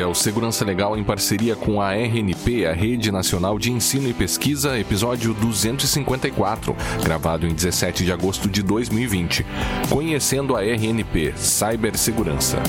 [0.00, 4.14] É o Segurança Legal em parceria com a RNP, a Rede Nacional de Ensino e
[4.14, 9.44] Pesquisa, episódio 254, gravado em 17 de agosto de 2020.
[9.90, 12.62] Conhecendo a RNP, Cibersegurança.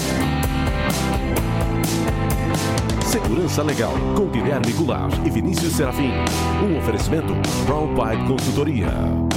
[3.05, 6.11] Segurança Legal, com Guilherme Goulart e Vinícius Serafim.
[6.64, 7.36] Um oferecimento
[7.68, 9.29] Brown Pipe Consultoria.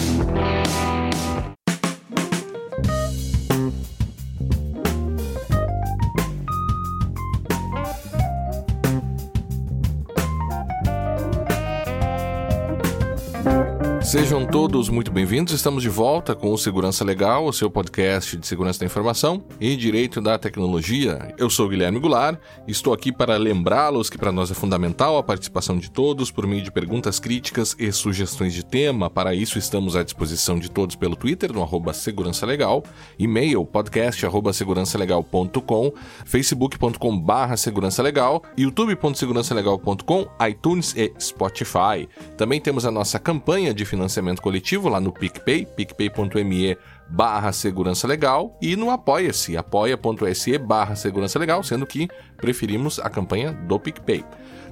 [14.13, 15.55] Sejam todos muito bem-vindos.
[15.55, 19.75] Estamos de volta com o Segurança Legal, o seu podcast de segurança da informação e
[19.75, 21.35] direito da tecnologia.
[21.39, 25.79] Eu sou Guilherme Goulart estou aqui para lembrá-los que para nós é fundamental a participação
[25.79, 29.09] de todos por meio de perguntas críticas e sugestões de tema.
[29.09, 32.85] Para isso, estamos à disposição de todos pelo Twitter, no arroba Segurança Legal,
[33.19, 35.93] e-mail podcast segurançalegal.com,
[36.27, 42.07] facebook.com barra segurança legal, youtube.segurançalegal.com, iTunes e Spotify.
[42.37, 46.77] Também temos a nossa campanha de financiamento financiamento coletivo lá no PicPay, picpay.me
[47.09, 53.53] barra segurança legal e no apoia-se, apoia.se barra segurança legal, sendo que preferimos a campanha
[53.53, 54.25] do PicPay.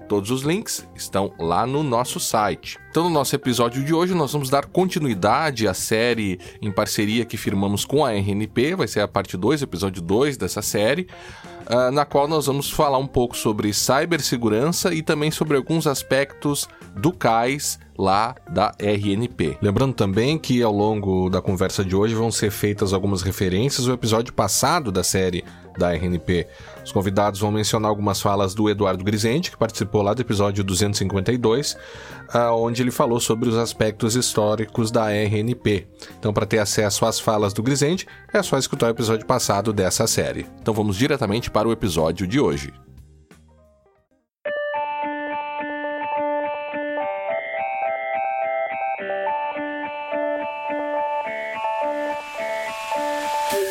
[0.09, 2.77] Todos os links estão lá no nosso site.
[2.91, 7.37] Então, no nosso episódio de hoje, nós vamos dar continuidade à série em parceria que
[7.37, 8.75] firmamos com a RNP.
[8.75, 11.06] Vai ser a parte 2, episódio 2 dessa série,
[11.69, 16.69] uh, na qual nós vamos falar um pouco sobre cibersegurança e também sobre alguns aspectos
[16.97, 19.59] do CAIS lá da RNP.
[19.61, 23.95] Lembrando também que ao longo da conversa de hoje vão ser feitas algumas referências ao
[23.95, 25.45] episódio passado da série
[25.79, 26.47] da RNP.
[26.84, 31.77] Os convidados vão mencionar algumas falas do Eduardo Grisente, que participou lá do episódio 252,
[32.33, 35.87] ah, onde ele falou sobre os aspectos históricos da RNP.
[36.19, 40.06] Então, para ter acesso às falas do Grisente, é só escutar o episódio passado dessa
[40.06, 40.47] série.
[40.61, 42.72] Então, vamos diretamente para o episódio de hoje.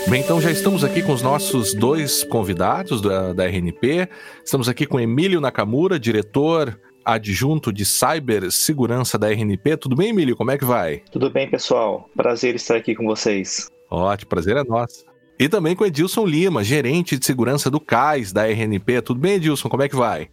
[0.09, 4.09] Bem, então já estamos aqui com os nossos dois convidados da, da RNP.
[4.43, 9.77] Estamos aqui com Emílio Nakamura, diretor adjunto de cibersegurança da RNP.
[9.77, 10.35] Tudo bem, Emílio?
[10.35, 11.03] Como é que vai?
[11.11, 12.09] Tudo bem, pessoal.
[12.17, 13.69] Prazer estar aqui com vocês.
[13.87, 15.05] Ótimo, prazer é nosso.
[15.39, 19.03] E também com Edilson Lima, gerente de segurança do CAIS da RNP.
[19.03, 19.69] Tudo bem, Edilson?
[19.69, 20.27] Como é que vai?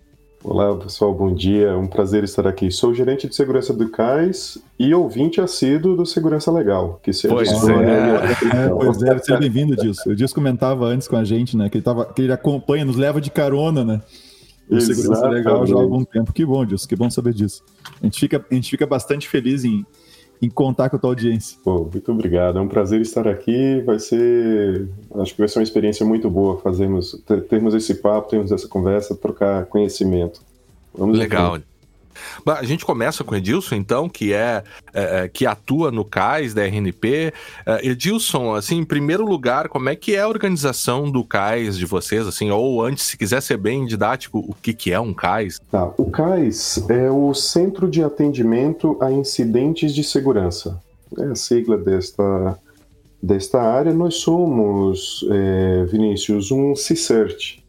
[0.49, 1.71] Olá, pessoal, bom dia.
[1.71, 2.71] É um prazer estar aqui.
[2.71, 7.01] Sou gerente de segurança do CAIS e ouvinte assíduo do Segurança Legal.
[7.03, 7.53] Que se pois, é.
[7.53, 10.11] é, pois é, seja bem-vindo, Dilson.
[10.11, 12.95] O Dilson comentava antes com a gente, né, que ele, tava, que ele acompanha, nos
[12.95, 14.01] leva de carona, né?
[14.71, 16.33] O Segurança Legal já há algum tempo.
[16.33, 17.65] Que bom, Dilson, que bom saber disso.
[18.01, 19.85] A gente fica, a gente fica bastante feliz em,
[20.41, 21.59] em contar com a tua audiência.
[21.65, 22.59] Pô, muito obrigado.
[22.59, 23.81] É um prazer estar aqui.
[23.85, 28.53] Vai ser, acho que vai ser uma experiência muito boa fazermos, termos esse papo, termos
[28.53, 30.41] essa conversa, trocar conhecimento.
[30.95, 31.59] Vamos Legal.
[32.47, 34.63] A gente começa com Edilson, então, que é,
[34.93, 37.33] é, é que atua no CAIS da RNP.
[37.65, 41.87] É, Edilson, assim, em primeiro lugar, como é que é a organização do CAIS de
[41.87, 45.61] vocês, assim, ou antes, se quiser ser bem didático, o que, que é um CAIS?
[45.71, 50.81] Tá, o CAIS é o Centro de Atendimento a Incidentes de Segurança.
[51.19, 52.59] É a sigla desta,
[53.23, 53.93] desta área.
[53.93, 57.65] Nós somos, é, Vinícius, um CSIRT.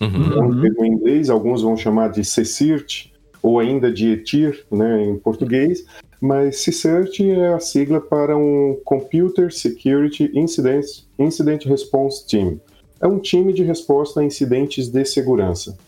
[0.00, 0.32] Uhum.
[0.32, 3.12] É um termo em inglês, alguns vão chamar de CSIRT,
[3.46, 5.86] ou ainda de ETIR, né, em português,
[6.20, 10.84] mas CSIRT é a sigla para um Computer Security Incident,
[11.16, 12.60] Incident Response Team.
[13.00, 15.78] É um time de resposta a incidentes de segurança.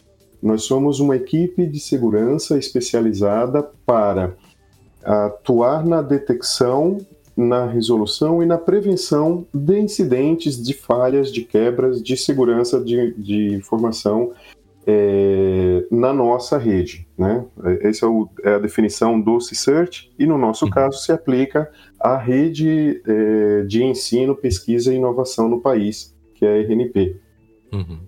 [0.41, 4.37] Nós somos uma equipe de segurança especializada para
[5.03, 6.99] atuar na detecção,
[7.37, 13.53] na resolução e na prevenção de incidentes, de falhas, de quebras de segurança de, de
[13.53, 14.31] informação
[14.91, 17.07] é, na nossa rede.
[17.17, 17.45] Né?
[17.83, 20.71] Essa é, o, é, a definição do CSIRT e, no nosso uhum.
[20.71, 21.71] caso, se aplica
[22.01, 27.21] à rede é, de ensino, pesquisa e inovação no país, que é a RNP.
[27.71, 27.99] Uhum.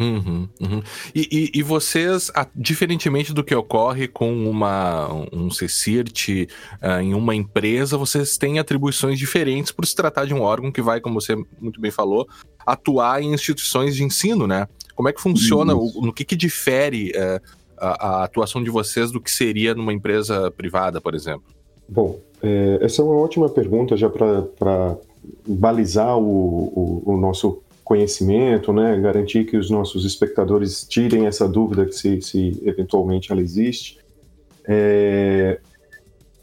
[0.00, 0.82] Uhum, uhum.
[1.12, 6.46] E, e, e, vocês, diferentemente do que ocorre com uma, um CSIRT
[6.80, 10.80] uh, em uma empresa, vocês têm atribuições diferentes por se tratar de um órgão que
[10.80, 12.28] vai, como você muito bem falou,
[12.64, 14.68] atuar em instituições de ensino, né?
[14.98, 15.76] Como é que funciona?
[15.76, 17.40] O, no que, que difere uh,
[17.76, 21.44] a, a, atuação de vocês do que seria numa empresa privada, por exemplo?
[21.88, 24.96] Bom, é, essa é uma ótima pergunta já para
[25.46, 31.86] balizar o, o, o nosso conhecimento, né, garantir que os nossos espectadores tirem essa dúvida
[31.86, 34.00] que se, se eventualmente ela existe.
[34.66, 35.60] É,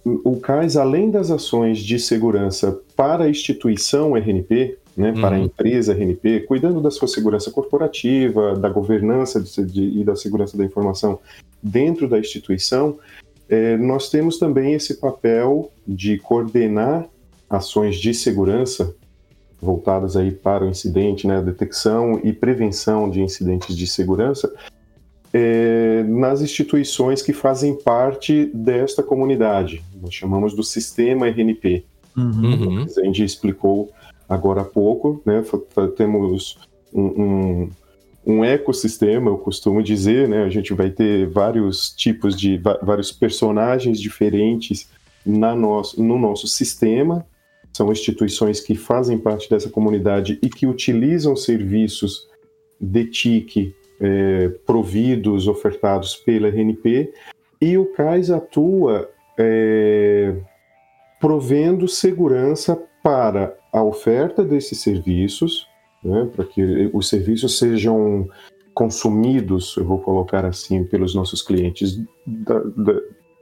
[0.05, 5.21] o CAIS, além das ações de segurança para a instituição RNP, né, uhum.
[5.21, 10.15] para a empresa RNP, cuidando da sua segurança corporativa, da governança de, de, e da
[10.15, 11.19] segurança da informação
[11.61, 12.97] dentro da instituição,
[13.49, 17.05] é, nós temos também esse papel de coordenar
[17.49, 18.95] ações de segurança
[19.61, 24.53] voltadas aí para o incidente, né, detecção e prevenção de incidentes de segurança,
[25.33, 29.83] é, nas instituições que fazem parte desta comunidade.
[30.01, 31.83] Nós chamamos do sistema RNP.
[32.15, 32.85] Uhum.
[32.97, 33.91] A gente explicou
[34.27, 35.43] agora há pouco, né?
[35.95, 36.57] Temos
[36.93, 37.69] um, um,
[38.25, 40.43] um, ecossistema, eu costumo dizer, né?
[40.43, 44.89] A gente vai ter vários tipos de vários personagens diferentes
[45.25, 47.25] na nosso, no nosso sistema.
[47.73, 52.27] São instituições que fazem parte dessa comunidade e que utilizam serviços
[52.79, 57.13] de TIC é, providos, ofertados pela RNP.
[57.61, 60.35] E o CAIS atua é,
[61.19, 65.67] provendo segurança para a oferta desses serviços,
[66.01, 68.29] né, para que os serviços sejam
[68.73, 73.01] consumidos, eu vou colocar assim, pelos nossos clientes, da, da,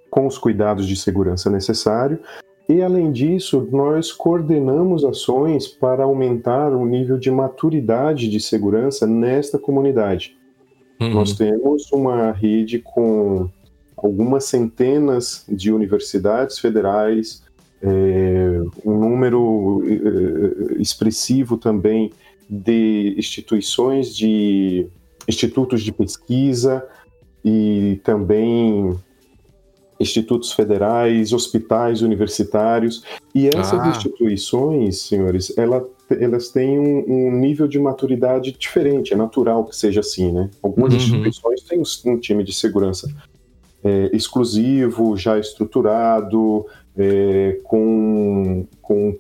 [0.10, 2.20] com os cuidados de segurança necessários.
[2.68, 9.60] E, além disso, nós coordenamos ações para aumentar o nível de maturidade de segurança nesta
[9.60, 10.36] comunidade.
[11.00, 11.14] Uhum.
[11.14, 13.50] Nós temos uma rede com
[13.96, 17.43] algumas centenas de universidades federais,
[17.84, 22.12] é, um número é, expressivo também
[22.50, 24.88] de instituições de
[25.28, 26.86] institutos de pesquisa
[27.44, 28.98] e também
[30.00, 33.04] institutos federais, hospitais universitários.
[33.36, 33.90] E essas ah.
[33.90, 40.00] instituições, senhores, ela, elas têm um, um, nível de maturidade diferente, é natural que seja
[40.00, 40.50] assim, né?
[40.62, 41.00] Algumas uhum.
[41.00, 43.10] instituições têm um, um time de segurança
[43.84, 46.66] é, exclusivo, já estruturado,
[46.98, 49.16] é, com, com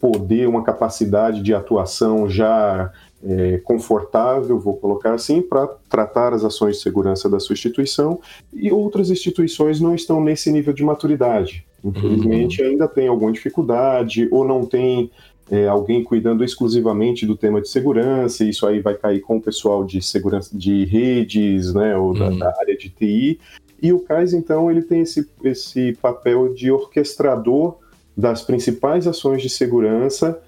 [0.00, 2.92] poder, uma capacidade de atuação já
[3.24, 8.20] é, confortável, vou colocar assim, para tratar as ações de segurança da sua instituição,
[8.52, 11.64] e outras instituições não estão nesse nível de maturidade.
[11.84, 12.68] Infelizmente, uhum.
[12.68, 15.10] ainda tem alguma dificuldade, ou não tem
[15.50, 19.42] é, alguém cuidando exclusivamente do tema de segurança, e isso aí vai cair com o
[19.42, 22.38] pessoal de segurança de redes, né, ou da, uhum.
[22.38, 23.38] da área de TI,
[23.80, 27.76] e o CAIS, então, ele tem esse, esse papel de orquestrador
[28.16, 30.40] das principais ações de segurança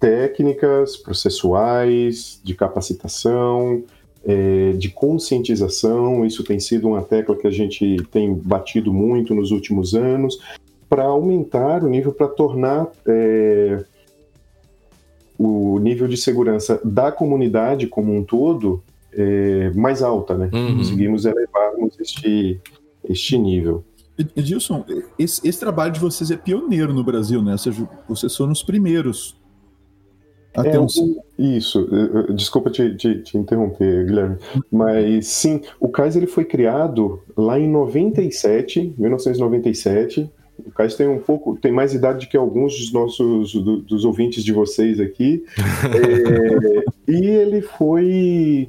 [0.00, 3.82] técnicas, processuais, de capacitação,
[4.24, 6.26] é, de conscientização.
[6.26, 10.38] Isso tem sido uma tecla que a gente tem batido muito nos últimos anos,
[10.88, 13.82] para aumentar o nível, para tornar é,
[15.38, 18.82] o nível de segurança da comunidade como um todo
[19.12, 20.50] é, mais alta, né?
[20.52, 20.78] Uhum.
[20.78, 22.60] Conseguimos elevarmos este,
[23.08, 23.84] este nível.
[24.36, 24.84] Edilson,
[25.18, 27.52] esse, esse, trabalho de vocês é pioneiro no Brasil, né?
[27.52, 29.36] Ou seja, vocês foram os primeiros.
[30.56, 30.86] Até é, um...
[31.36, 31.88] Isso,
[32.32, 34.36] desculpa te, te, te, interromper, Guilherme,
[34.70, 40.30] mas sim, o CAIS ele foi criado lá em 97, 1997.
[40.58, 44.44] O CAIS tem um pouco, tem mais idade que alguns dos nossos do, dos ouvintes
[44.44, 45.44] de vocês aqui.
[47.08, 48.68] é, e ele foi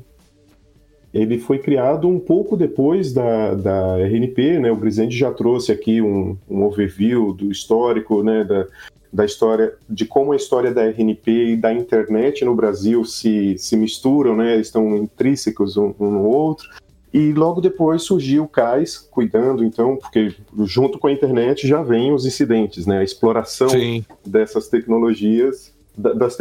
[1.13, 4.69] ele foi criado um pouco depois da, da RNP, né?
[4.69, 8.43] O Grisende já trouxe aqui um, um overview do histórico, né?
[8.43, 8.67] Da,
[9.13, 13.77] da história, de como a história da RNP e da internet no Brasil se, se
[13.77, 14.57] misturam, né?
[14.59, 16.67] Estão intrínsecos um, um no outro.
[17.15, 22.11] E logo depois surgiu o CAIS, cuidando, então, porque junto com a internet já vem
[22.11, 22.99] os incidentes, né?
[22.99, 24.03] A exploração Sim.
[24.25, 26.37] dessas tecnologias, das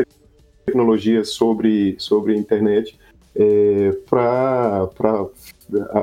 [0.67, 2.99] tecnologias sobre, sobre a internet
[3.37, 4.89] é, para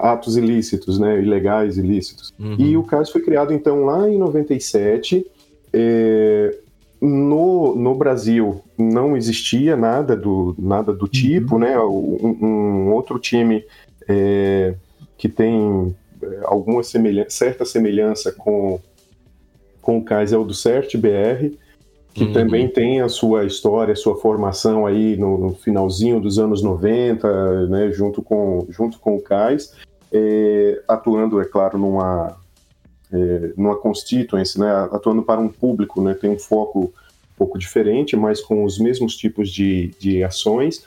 [0.03, 2.31] atos ilícitos, né, ilegais, ilícitos.
[2.39, 2.55] Uhum.
[2.57, 5.29] E o caso foi criado, então, lá em 97.
[5.73, 6.55] É,
[7.01, 11.59] no, no Brasil não existia nada do, nada do tipo, uhum.
[11.59, 11.79] né?
[11.79, 13.65] Um, um, outro time
[14.07, 14.75] é,
[15.17, 18.79] que tem é, alguma semelhança, certa semelhança com,
[19.81, 21.57] com o CAIS é o do CERT-BR,
[22.13, 22.33] que uhum.
[22.33, 27.67] também tem a sua história, a sua formação aí no, no, finalzinho dos anos 90,
[27.67, 29.73] né, junto, com, junto com o CAIS,
[30.11, 32.37] é, atuando, é claro, numa,
[33.11, 36.93] é, numa constituency, né, atuando para um público, né, tem um foco
[37.33, 40.85] um pouco diferente, mas com os mesmos tipos de, de ações,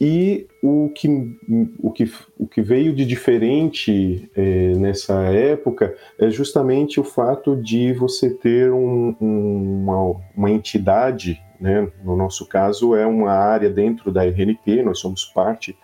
[0.00, 1.36] e o que,
[1.78, 7.92] o que, o que veio de diferente é, nessa época é justamente o fato de
[7.92, 11.92] você ter um, um, uma, uma, entidade, né?
[12.02, 15.76] no nosso caso é uma área dentro da RNP, nós somos parte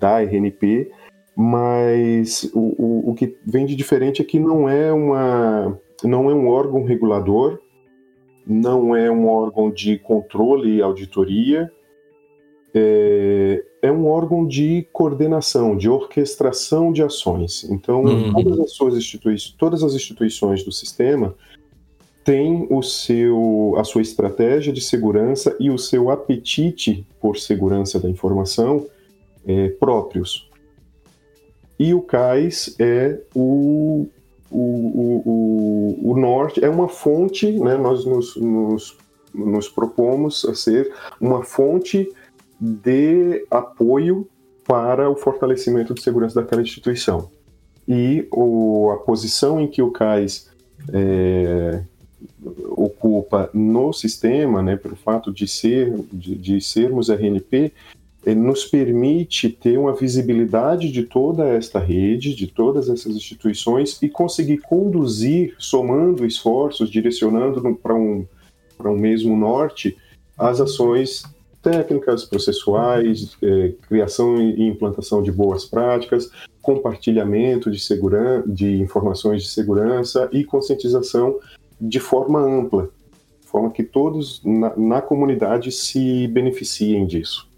[0.00, 0.90] da RNP,
[1.36, 6.34] mas o, o, o que vem de diferente é que não é, uma, não é
[6.34, 7.60] um órgão regulador,
[8.46, 11.70] não é um órgão de controle e auditoria,
[12.74, 17.64] é, é um órgão de coordenação, de orquestração de ações.
[17.64, 18.32] Então, uhum.
[18.32, 21.34] todas as suas instituições, todas as instituições do sistema
[22.24, 28.08] têm o seu, a sua estratégia de segurança e o seu apetite por segurança da
[28.08, 28.86] informação
[29.46, 30.48] é, próprios.
[31.78, 34.06] E o CAIS é o,
[34.50, 38.96] o, o, o, o norte, é uma fonte, né, nós nos, nos,
[39.34, 42.08] nos propomos a ser uma fonte
[42.62, 44.28] de apoio
[44.64, 47.28] para o fortalecimento de segurança daquela instituição.
[47.88, 50.48] E o, a posição em que o CAIS
[50.92, 51.82] é,
[52.70, 57.72] ocupa no sistema, né, pelo fato de, ser, de, de sermos RNP,
[58.24, 64.08] é, nos permite ter uma visibilidade de toda esta rede, de todas essas instituições e
[64.08, 68.24] conseguir conduzir, somando esforços, direcionando para um,
[68.84, 69.96] um mesmo norte,
[70.38, 71.24] as ações
[71.62, 79.48] técnicas, processuais, é, criação e implantação de boas práticas, compartilhamento de, segurança, de informações de
[79.48, 81.38] segurança e conscientização
[81.80, 82.90] de forma ampla,
[83.40, 87.51] de forma que todos na, na comunidade se beneficiem disso.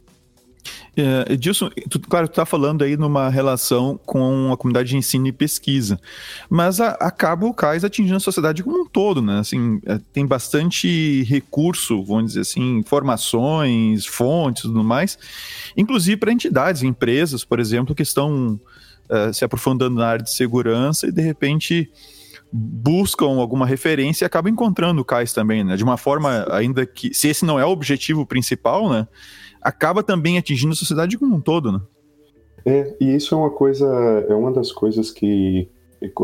[0.96, 5.26] É, Edilson, tu, claro, tu está falando aí numa relação com a comunidade de ensino
[5.26, 5.98] e pesquisa,
[6.48, 9.40] mas a, acaba o CAIS atingindo a sociedade como um todo, né?
[9.40, 15.18] Assim, é, tem bastante recurso, vamos dizer assim, informações, fontes e tudo mais,
[15.76, 18.60] inclusive para entidades, empresas, por exemplo, que estão
[19.08, 21.90] é, se aprofundando na área de segurança e de repente
[22.56, 25.76] buscam alguma referência e acabam encontrando o CAIS também, né?
[25.76, 29.08] De uma forma, ainda que, se esse não é o objetivo principal, né?
[29.64, 31.80] Acaba também atingindo a sociedade como um todo, né?
[32.66, 33.86] É, e isso é uma coisa,
[34.28, 35.68] é uma das coisas que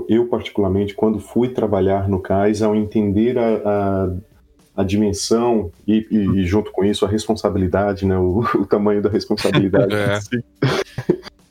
[0.09, 6.44] eu particularmente, quando fui trabalhar no CAIS, ao entender a, a, a dimensão e, e,
[6.44, 10.18] junto com isso a responsabilidade, né, o, o tamanho da responsabilidade, é.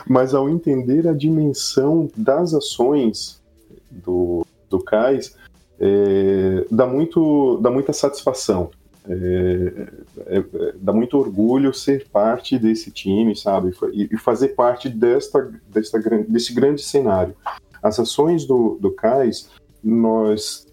[0.08, 3.42] mas ao entender a dimensão das ações
[3.90, 5.36] do, do CAIS,
[5.80, 8.70] é, dá, muito, dá muita satisfação.
[9.10, 9.88] É,
[10.28, 13.74] é, é, dá muito orgulho ser parte desse time, sabe?
[13.92, 17.36] E, e fazer parte desta, desta, desse grande cenário.
[17.82, 19.50] As ações do, do CAIS,
[19.84, 20.68] nós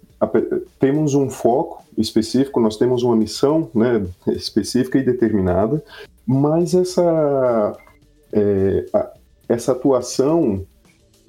[0.79, 5.83] temos um foco específico, nós temos uma missão né, específica e determinada,
[6.27, 7.79] mas essa,
[8.33, 9.13] é, a,
[9.49, 10.67] essa atuação,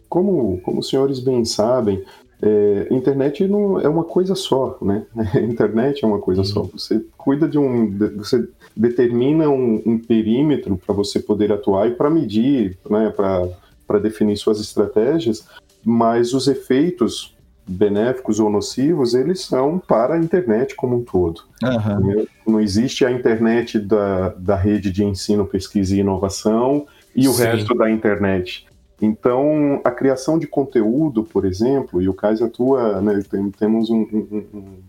[0.10, 2.04] como, como os senhores bem sabem,
[2.42, 5.04] é, internet não é uma coisa só, né?
[5.42, 6.64] internet é uma coisa só.
[6.64, 12.10] Você cuida de um, você determina um, um perímetro para você poder atuar e para
[12.10, 13.12] medir, né?
[13.16, 15.48] Para definir suas estratégias,
[15.84, 17.36] mas os efeitos
[17.68, 21.42] benéficos ou nocivos eles são para a internet como um todo.
[21.62, 22.26] Uhum.
[22.48, 27.44] Não existe a internet da, da rede de ensino, pesquisa e inovação e o Sim.
[27.44, 28.67] resto da internet.
[29.02, 34.02] Então, a criação de conteúdo, por exemplo, e o CAIS atua, né, tem, temos um,
[34.02, 34.82] um,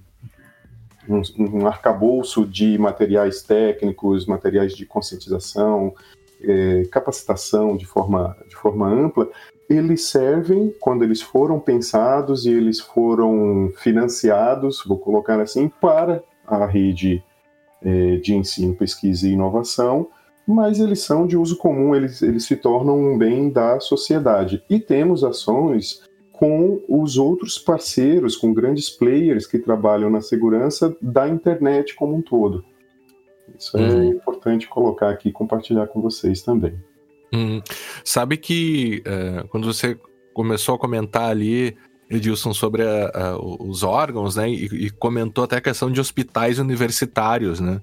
[1.08, 5.94] um, um, arcabouço de materiais técnicos, materiais de conscientização,
[6.42, 9.28] é, capacitação de forma, de forma ampla,
[9.68, 16.64] eles servem, quando eles foram pensados e eles foram financiados, vou colocar assim, para a
[16.64, 17.22] rede
[17.82, 20.08] é, de ensino, pesquisa e inovação,
[20.48, 24.64] mas eles são de uso comum, eles, eles se tornam um bem da sociedade.
[24.70, 26.02] E temos ações
[26.32, 32.22] com os outros parceiros, com grandes players que trabalham na segurança da internet como um
[32.22, 32.64] todo.
[33.58, 34.04] Isso é uhum.
[34.04, 36.74] importante colocar aqui e compartilhar com vocês também.
[37.34, 37.60] Uhum.
[38.02, 39.98] Sabe que é, quando você
[40.32, 41.76] começou a comentar ali,
[42.08, 46.58] Edilson, sobre a, a, os órgãos, né, e, e, comentou até a questão de hospitais
[46.58, 47.82] universitários, né?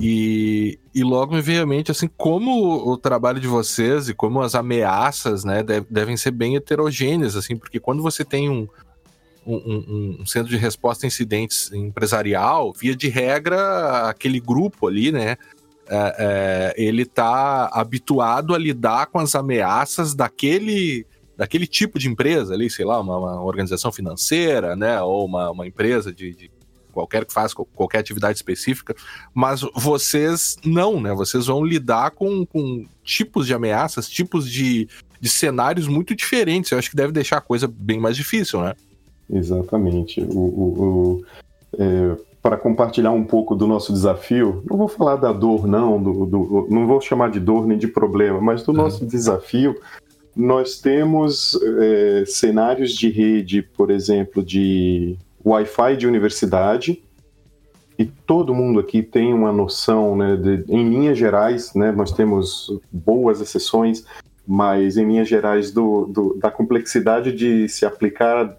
[0.00, 4.40] E, e logo me veio à mente, assim, como o trabalho de vocês e como
[4.40, 8.68] as ameaças, né, devem ser bem heterogêneas, assim, porque quando você tem um,
[9.46, 15.36] um, um, centro de resposta a incidentes empresarial, via de regra, aquele grupo ali, né,
[15.86, 22.54] é, é, ele tá habituado a lidar com as ameaças daquele daquele tipo de empresa
[22.54, 26.48] ali, sei lá, uma, uma organização financeira, né, ou uma, uma empresa de, de
[26.94, 28.94] qualquer que faça qualquer atividade específica,
[29.34, 31.12] mas vocês não, né?
[31.12, 34.88] Vocês vão lidar com, com tipos de ameaças, tipos de,
[35.20, 36.70] de cenários muito diferentes.
[36.70, 38.74] Eu acho que deve deixar a coisa bem mais difícil, né?
[39.28, 40.20] Exatamente.
[40.20, 41.24] O, o, o
[41.78, 46.26] é, para compartilhar um pouco do nosso desafio, não vou falar da dor, não, do,
[46.26, 49.08] do, não vou chamar de dor nem de problema, mas do nosso uhum.
[49.08, 49.80] desafio,
[50.36, 57.02] nós temos é, cenários de rede, por exemplo, de Wi-Fi de universidade,
[57.98, 62.80] e todo mundo aqui tem uma noção, né, de, em linhas gerais, né, nós temos
[62.90, 64.04] boas exceções,
[64.46, 68.58] mas em linhas gerais do, do, da complexidade de se aplicar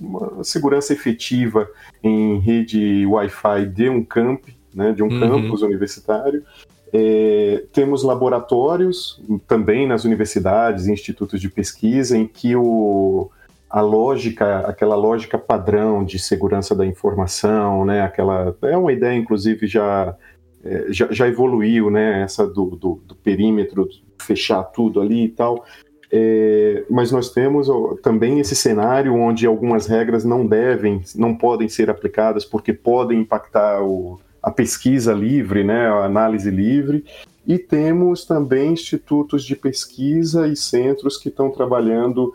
[0.00, 1.68] uma segurança efetiva
[2.02, 5.20] em rede Wi-Fi de um camp, né, de um uhum.
[5.20, 6.44] campus universitário.
[6.92, 13.30] É, temos laboratórios também nas universidades e institutos de pesquisa em que o,
[13.70, 19.66] a lógica, aquela lógica padrão de segurança da informação, né, aquela é uma ideia inclusive
[19.66, 20.16] já
[20.64, 25.64] é, já, já, evoluiu, né, essa do, do, do, perímetro fechar tudo ali e tal.
[26.10, 27.68] É, mas nós temos
[28.02, 33.82] também esse cenário onde algumas regras não devem, não podem ser aplicadas porque podem impactar
[33.82, 37.04] o, a pesquisa livre, né, a análise livre.
[37.46, 42.34] E temos também institutos de pesquisa e centros que estão trabalhando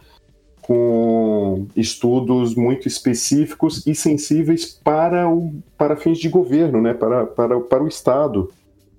[0.64, 7.60] com estudos muito específicos e sensíveis para, o, para fins de governo, né, para, para,
[7.60, 8.50] para o Estado.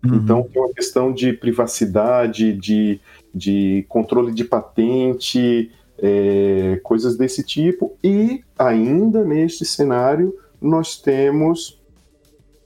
[0.04, 0.16] Uhum.
[0.16, 3.00] Então, é uma questão de privacidade, de,
[3.35, 7.97] de controle de patente, é, coisas desse tipo.
[8.04, 11.80] E, ainda neste cenário, nós temos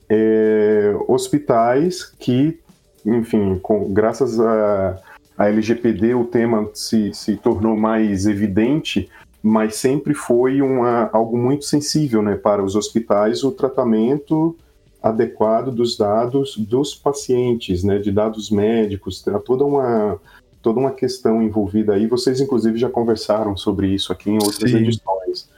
[0.09, 2.59] é, hospitais que,
[3.07, 5.01] enfim, com, graças a
[5.39, 9.09] a LGPD o tema se, se tornou mais evidente,
[9.41, 14.57] mas sempre foi uma, algo muito sensível né, para os hospitais o tratamento
[15.01, 20.21] adequado dos dados dos pacientes, né, de dados médicos, tem toda uma,
[20.61, 22.09] toda uma questão envolvida aí.
[22.09, 24.79] Vocês, inclusive, já conversaram sobre isso aqui em outras Sim.
[24.79, 25.49] edições.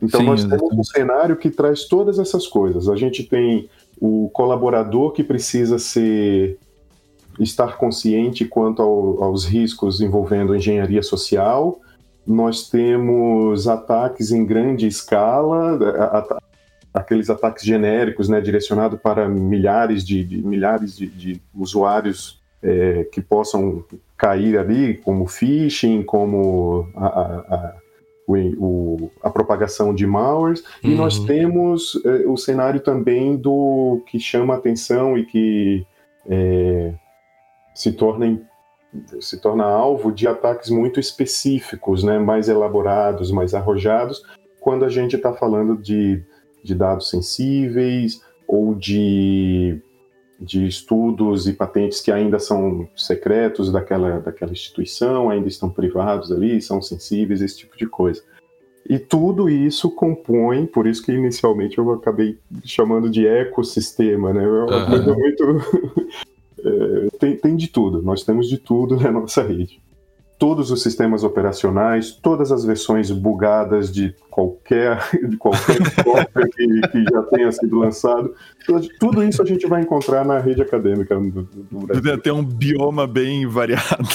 [0.00, 2.88] Então, Sim, nós temos um cenário que traz todas essas coisas.
[2.88, 3.68] A gente tem
[4.00, 6.58] o colaborador que precisa ser
[7.38, 11.80] estar consciente quanto ao, aos riscos envolvendo engenharia social.
[12.26, 15.78] Nós temos ataques em grande escala,
[16.12, 16.42] at
[16.94, 23.20] aqueles ataques genéricos, né, direcionados para milhares de, de milhares de, de usuários é, que
[23.20, 23.82] possam
[24.16, 27.22] cair ali, como phishing, como a, a,
[27.54, 27.74] a,
[28.28, 30.62] o, a propagação de malwares.
[30.84, 30.90] Uhum.
[30.90, 35.86] E nós temos é, o cenário também do que chama atenção e que
[36.28, 36.92] é,
[37.74, 38.40] se torna,
[39.20, 44.22] se torna alvo de ataques muito específicos, né, mais elaborados, mais arrojados,
[44.60, 46.22] quando a gente está falando de,
[46.62, 49.80] de dados sensíveis ou de,
[50.38, 56.60] de estudos e patentes que ainda são secretos daquela, daquela instituição, ainda estão privados ali,
[56.60, 58.22] são sensíveis, esse tipo de coisa.
[58.88, 64.42] E tudo isso compõe, por isso que inicialmente eu acabei chamando de ecossistema, né?
[64.42, 65.44] É uma coisa muito
[66.64, 69.80] é, tem, tem de tudo, nós temos de tudo na nossa rede.
[70.38, 74.98] Todos os sistemas operacionais, todas as versões bugadas de qualquer,
[75.28, 78.34] de qualquer software que, que, já tenha sido lançado,
[78.98, 82.18] tudo, isso a gente vai encontrar na rede acadêmica do, do Brasil.
[82.18, 84.08] Tem um bioma bem variado.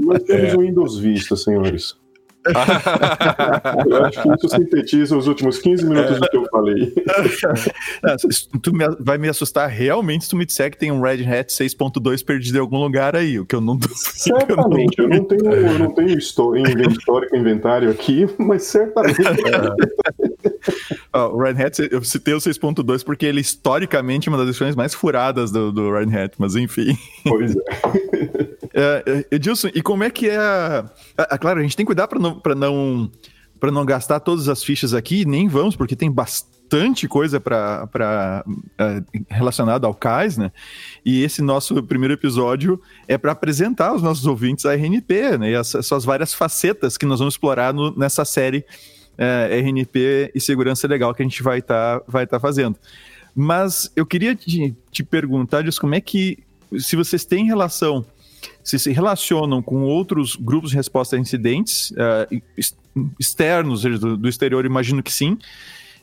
[0.00, 0.56] Nós temos é.
[0.56, 1.96] o Windows Vista, senhores.
[3.86, 6.92] eu acho que isso sintetiza os últimos 15 minutos do que eu falei.
[8.62, 11.50] tu me, vai me assustar realmente se tu me disser que tem um Red Hat
[11.52, 15.78] 6.2 perdido em algum lugar aí, o que eu não Certamente, eu não, tenho, eu
[15.78, 19.20] não tenho histórico inventário aqui, mas certamente.
[21.12, 24.94] o Red Hat, eu citei o 6.2 porque ele historicamente é uma das versões mais
[24.94, 26.96] furadas do, do Red Hat, mas enfim.
[27.24, 28.54] Pois é.
[28.76, 30.36] É, Edilson, e como é que é.
[30.36, 30.84] A...
[31.16, 33.10] Ah, claro, a gente tem que cuidar para não, não,
[33.62, 39.86] não gastar todas as fichas aqui, nem vamos, porque tem bastante coisa para uh, relacionada
[39.86, 40.50] ao CAIS, né?
[41.04, 45.50] E esse nosso primeiro episódio é para apresentar aos nossos ouvintes a RNP, né?
[45.50, 48.64] E as suas várias facetas que nós vamos explorar no, nessa série
[49.18, 52.76] uh, RNP e segurança legal que a gente vai estar tá, vai tá fazendo.
[53.34, 56.38] Mas eu queria te, te perguntar, Dias, como é que,
[56.78, 58.04] se vocês têm relação
[58.64, 62.42] se se relacionam com outros grupos de resposta a incidentes uh,
[63.20, 65.34] externos, do, do, exterior, imagino que sim.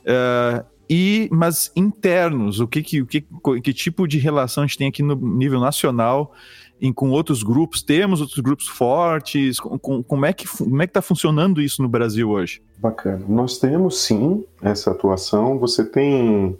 [0.01, 3.25] Uh, e, mas internos, o que, que, que,
[3.63, 6.33] que tipo de relação a gente tem aqui no nível nacional
[6.81, 7.81] em, com outros grupos?
[7.81, 9.59] Temos outros grupos fortes?
[9.59, 12.61] Com, com, como é que como é que está funcionando isso no Brasil hoje?
[12.77, 13.23] Bacana.
[13.27, 15.57] Nós temos sim essa atuação.
[15.59, 16.57] Você tem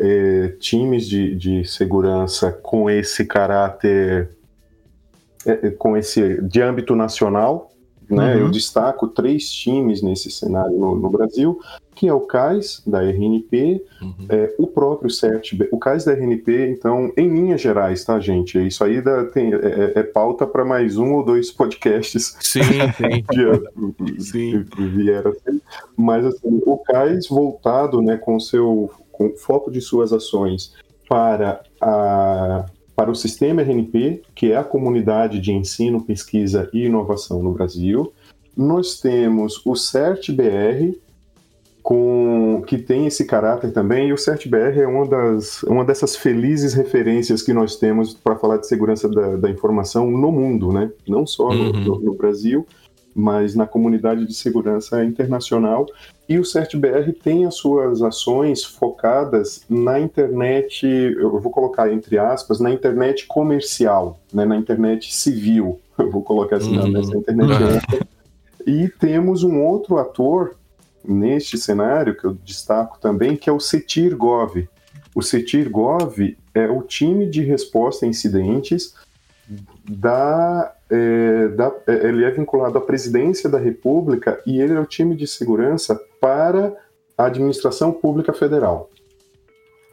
[0.00, 4.35] é, times de, de segurança com esse caráter
[5.78, 7.70] com esse de âmbito nacional.
[8.08, 8.36] Né?
[8.36, 8.42] Uhum.
[8.42, 11.58] Eu destaco três times nesse cenário no, no Brasil,
[11.96, 14.26] que é o CAIS da RNP, uhum.
[14.28, 18.64] é, o próprio CERT, o CAIS da RNP, então, em linhas gerais, tá, gente?
[18.64, 22.36] Isso aí dá, tem, é, é, é pauta para mais um ou dois podcasts.
[22.40, 24.20] Sim, sim.
[24.20, 24.64] sim.
[24.64, 25.60] Que vieram assim.
[25.96, 30.74] Mas, assim, o CAIS voltado, né, com, seu, com foco de suas ações
[31.08, 37.42] para, a, para o sistema RNP, que é a comunidade de ensino, pesquisa e inovação
[37.42, 38.10] no Brasil.
[38.56, 40.96] Nós temos o CERT-BR,
[41.82, 46.72] com, que tem esse caráter também, e o CERT-BR é uma, das, uma dessas felizes
[46.72, 50.90] referências que nós temos para falar de segurança da, da, informação no mundo, né?
[51.06, 51.84] não só no, uhum.
[51.84, 52.66] no, no Brasil,
[53.18, 55.86] mas na comunidade de segurança internacional.
[56.28, 62.60] E o CERT-BR tem as suas ações focadas na internet, eu vou colocar entre aspas,
[62.60, 66.88] na internet comercial, né, na internet civil, eu vou colocar assim, uhum.
[66.88, 67.50] nessa internet.
[67.62, 68.00] Uhum.
[68.66, 70.54] E temos um outro ator
[71.02, 74.68] neste cenário que eu destaco também, que é o CETIR-GOV.
[75.14, 78.94] O CETIR-GOV é o time de resposta a incidentes
[79.88, 84.86] da, é, da, é, ele é vinculado à presidência da República e ele é o
[84.86, 86.74] time de segurança para
[87.16, 88.90] a administração pública federal.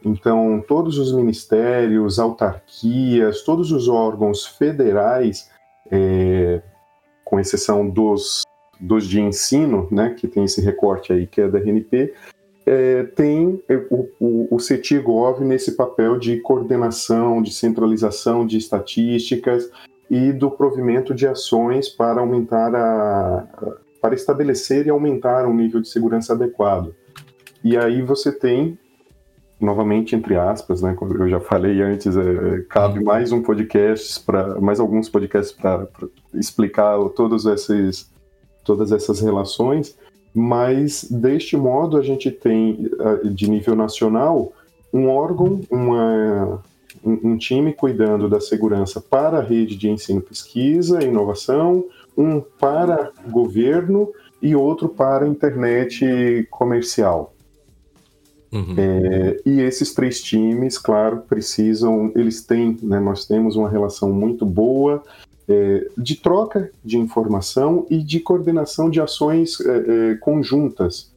[0.04, 5.50] Então, todos os ministérios, autarquias, todos os órgãos federais,
[5.90, 6.60] é,
[7.24, 8.42] com exceção dos
[8.80, 12.12] dos de ensino, né, que tem esse recorte aí que é da RNP,
[12.66, 19.70] é, tem o, o, o CETIGOV nesse papel de coordenação, de centralização de estatísticas
[20.14, 23.44] e do provimento de ações para aumentar a,
[24.00, 26.94] para estabelecer e aumentar um nível de segurança adequado.
[27.64, 28.78] E aí você tem,
[29.60, 33.04] novamente entre aspas, né, como eu já falei antes, é, cabe uhum.
[33.04, 35.88] mais um podcast para mais alguns podcasts para
[36.32, 38.08] explicar todos esses
[38.62, 39.98] todas essas relações,
[40.32, 42.88] mas deste modo a gente tem,
[43.24, 44.52] de nível nacional,
[44.92, 46.62] um órgão, uma,
[47.04, 51.84] um time cuidando da segurança para a rede de ensino, pesquisa e inovação,
[52.16, 57.34] um para governo e outro para a internet comercial.
[58.52, 58.74] Uhum.
[58.78, 64.46] É, e esses três times, claro, precisam, eles têm, né, nós temos uma relação muito
[64.46, 65.02] boa,
[65.48, 71.12] é, de troca de informação e de coordenação de ações é, é conjuntas.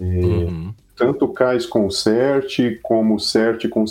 [0.00, 0.74] É, uhum.
[0.94, 3.88] Tanto o CAIS com o CERT, como o CERT com o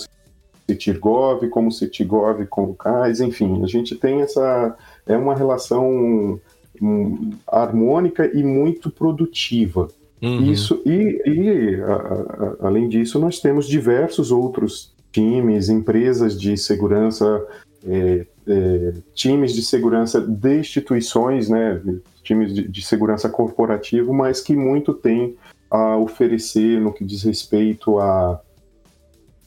[0.67, 4.75] CETIRGOV, como o CETIGOV com o CAIS, enfim, a gente tem essa.
[5.05, 6.39] É uma relação
[6.81, 9.87] um, harmônica e muito produtiva.
[10.21, 10.51] Uhum.
[10.51, 17.45] Isso, e, e a, a, além disso, nós temos diversos outros times, empresas de segurança
[17.85, 21.81] é, é, times de segurança de instituições, né,
[22.23, 25.35] times de, de, segurança corporativo, mas que muito tem
[25.69, 28.39] a oferecer no que diz respeito a,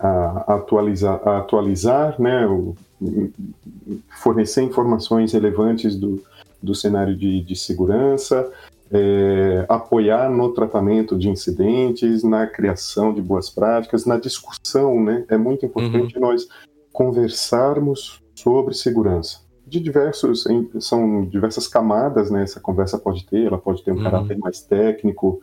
[0.06, 2.74] a atualizar, a atualizar né, o,
[4.22, 6.22] fornecer informações relevantes do,
[6.62, 8.50] do cenário de, de segurança,
[8.92, 15.24] é, apoiar no tratamento de incidentes, na criação de boas práticas, na discussão, né?
[15.28, 16.20] É muito importante uhum.
[16.20, 16.46] nós
[16.92, 19.40] conversarmos sobre segurança.
[19.66, 20.44] De diversos,
[20.80, 22.42] são diversas camadas, né?
[22.42, 24.02] Essa conversa pode ter, ela pode ter um uhum.
[24.02, 25.42] caráter mais técnico,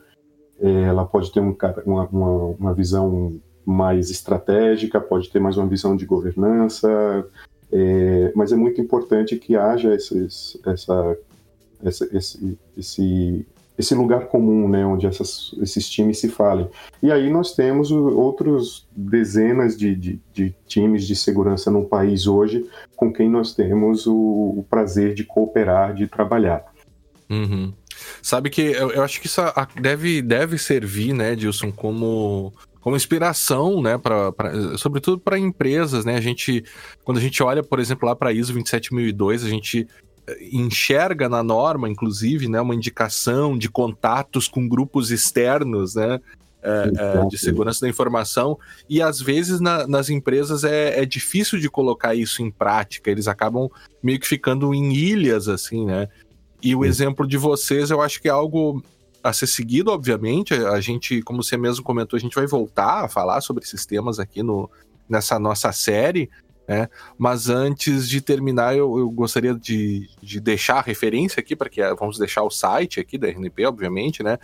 [0.60, 3.34] é, ela pode ter um, uma, uma, uma, visão
[3.66, 7.26] mais estratégica, pode ter mais uma visão de governança,
[7.72, 11.18] é, mas é muito importante que haja esses, essa,
[11.84, 13.46] essa, esse, esse
[13.82, 16.70] esse lugar comum, né, onde essas, esses times se falem.
[17.02, 22.70] E aí nós temos outros dezenas de, de, de, times de segurança no país hoje
[22.96, 26.64] com quem nós temos o, o prazer de cooperar, de trabalhar.
[27.30, 27.74] Uhum.
[28.22, 29.42] Sabe que eu, eu, acho que isso
[29.80, 36.16] deve, deve servir, né, Dilson, como como inspiração, né, pra, pra sobretudo para empresas, né?
[36.16, 36.66] A gente,
[37.04, 39.88] quando a gente olha, por exemplo, lá para ISO 27002, a gente
[40.52, 46.20] enxerga na norma, inclusive, né, uma indicação de contatos com grupos externos, né,
[46.64, 51.60] é, é, de segurança da informação, e às vezes na, nas empresas é, é, difícil
[51.60, 53.70] de colocar isso em prática, eles acabam
[54.02, 56.08] meio que ficando em ilhas, assim, né?
[56.62, 58.84] E o exemplo de vocês eu acho que é algo
[59.24, 60.54] a ser seguido, obviamente.
[60.54, 64.20] A gente, como você mesmo comentou, a gente vai voltar a falar sobre esses temas
[64.20, 64.70] aqui no,
[65.08, 66.30] nessa nossa série.
[66.68, 66.88] Né?
[67.18, 71.82] Mas antes de terminar, eu, eu gostaria de, de, deixar a referência aqui, para que
[71.96, 74.38] vamos deixar o site aqui da RNP, obviamente, né?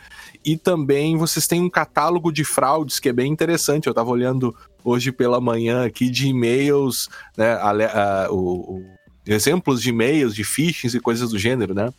[0.43, 3.87] E também vocês têm um catálogo de fraudes que é bem interessante.
[3.87, 7.53] Eu estava olhando hoje pela manhã aqui de e-mails, né?
[7.53, 8.85] A, a, o, o,
[9.25, 11.93] exemplos de e-mails, de phishing e coisas do gênero, né?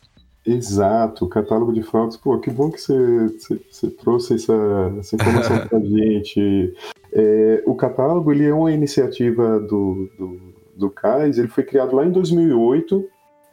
[0.48, 2.16] Exato, o catálogo de fraudes.
[2.16, 4.54] Pô, que bom que você, trouxe essa,
[4.98, 6.74] essa informação para a gente.
[7.12, 10.40] É, o catálogo ele é uma iniciativa do, do,
[10.74, 13.06] do CAIS, ele foi criado lá em 2008.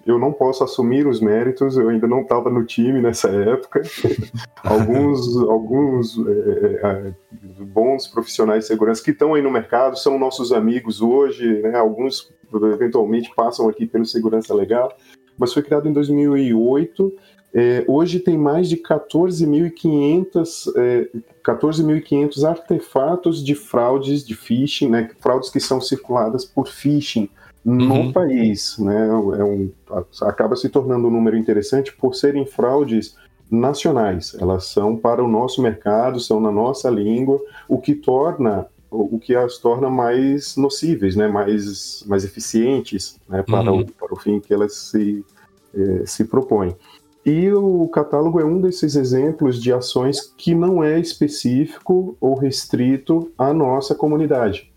[0.06, 3.82] Eu não posso assumir os méritos, eu ainda não estava no time nessa época.
[4.64, 7.14] alguns alguns é, é,
[7.64, 11.76] bons profissionais de segurança que estão aí no mercado, são nossos amigos hoje, né?
[11.76, 12.32] alguns
[12.72, 14.96] eventualmente passam aqui pelo Segurança Legal,
[15.38, 17.14] mas foi criado em 2008.
[17.54, 21.08] É, hoje tem mais de 14.500 é,
[21.42, 25.10] 14 artefatos de fraudes de phishing, né?
[25.20, 27.30] fraudes que são circuladas por phishing
[27.64, 28.12] no uhum.
[28.12, 28.78] país.
[28.78, 29.08] Né?
[29.08, 29.72] É um,
[30.24, 33.16] acaba se tornando um número interessante por serem fraudes
[33.50, 34.36] nacionais.
[34.40, 39.36] Elas são para o nosso mercado, são na nossa língua, o que torna o que
[39.36, 43.82] as torna mais nocíveis, né, mais, mais eficientes né, para, uhum.
[43.82, 45.24] o, para o fim que elas se,
[45.76, 46.76] eh, se propõem.
[47.26, 53.32] E o catálogo é um desses exemplos de ações que não é específico ou restrito
[53.38, 54.72] à nossa comunidade.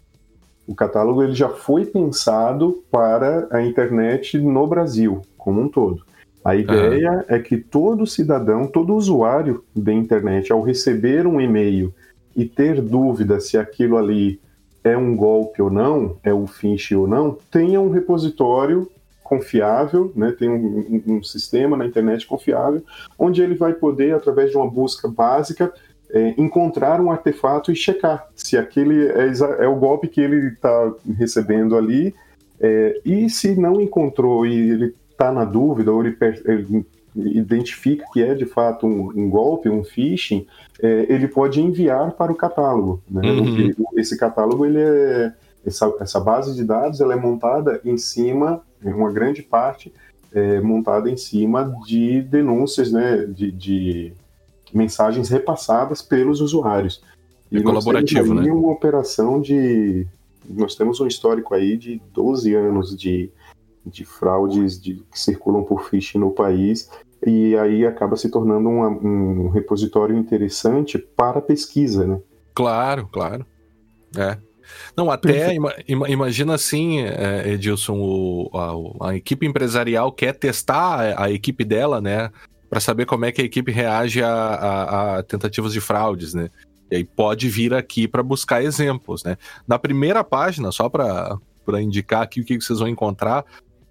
[0.67, 6.03] O catálogo ele já foi pensado para a internet no Brasil como um todo.
[6.45, 11.93] A ideia é que todo cidadão, todo usuário da internet, ao receber um e-mail
[12.39, 14.41] e ter dúvida se aquilo ali
[14.85, 18.89] é um golpe ou não, é um phishing ou não, tenha um repositório
[19.25, 22.81] confiável, né, tem um, um, um, sistema na internet confiável,
[23.19, 25.73] onde ele vai poder, através de uma busca básica,
[26.11, 30.93] é, encontrar um artefato e checar se aquele é, é o golpe que ele está
[31.19, 32.15] recebendo ali,
[32.61, 36.87] é, e se não encontrou e ele está na dúvida ou ele, ele,
[37.19, 40.47] identifica que é de fato um, um golpe, um phishing,
[40.81, 43.03] é, ele pode enviar para o catálogo.
[43.11, 43.31] Né?
[43.31, 43.73] Uhum.
[43.97, 45.33] Esse catálogo, ele é,
[45.67, 49.93] essa, essa base de dados, ela é montada em cima, uma grande parte
[50.33, 54.13] é montada em cima de denúncias, né, de, de
[54.75, 57.03] mensagens repassadas pelos usuários.
[57.51, 58.53] E é colaborativo, né?
[58.53, 60.07] uma operação de.
[60.47, 63.31] Nós temos um histórico aí de 12 anos de
[63.89, 66.91] de fraudes de, que circulam por phishing no país
[67.27, 72.21] e aí acaba se tornando uma, um repositório interessante para pesquisa, né?
[72.55, 73.47] Claro, claro.
[74.17, 74.39] É.
[74.97, 75.75] Não, até ima,
[76.09, 78.51] imagina assim, é, Edilson, o,
[79.01, 82.31] a, a, equipe empresarial quer testar a, a equipe dela, né?
[82.69, 86.51] Para saber como é que a equipe reage a, a, a tentativas de fraudes, né?
[86.91, 89.37] E aí pode vir aqui para buscar exemplos, né?
[89.67, 91.39] Na primeira página, só para
[91.81, 93.45] indicar aqui o que vocês vão encontrar,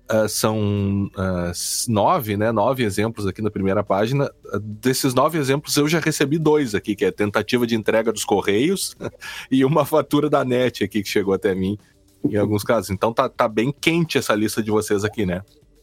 [0.10, 1.52] Uh, são uh,
[1.90, 2.50] nove, né?
[2.50, 4.32] Nove exemplos aqui na primeira página.
[4.46, 8.24] Uh, desses nove exemplos, eu já recebi dois aqui, que é tentativa de entrega dos
[8.24, 8.96] Correios
[9.52, 11.78] e uma fatura da NET aqui que chegou até mim,
[12.24, 12.90] em alguns casos.
[12.90, 15.42] Então tá, tá bem quente essa lista de vocês aqui, né?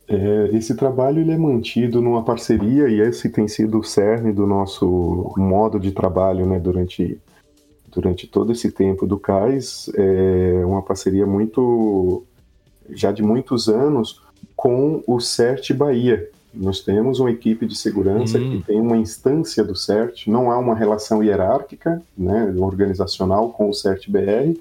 [0.09, 4.47] É, esse trabalho ele é mantido numa parceria e esse tem sido o cerne do
[4.47, 6.59] nosso modo de trabalho, né?
[6.59, 7.21] Durante,
[7.91, 12.25] durante todo esse tempo do CAIS, é uma parceria muito
[12.91, 14.23] já de muitos anos
[14.57, 16.31] com o CERT Bahia.
[16.53, 18.51] Nós temos uma equipe de segurança uhum.
[18.51, 23.75] que tem uma instância do CERT, não há uma relação hierárquica, né, organizacional com o
[23.75, 24.57] CERT BR,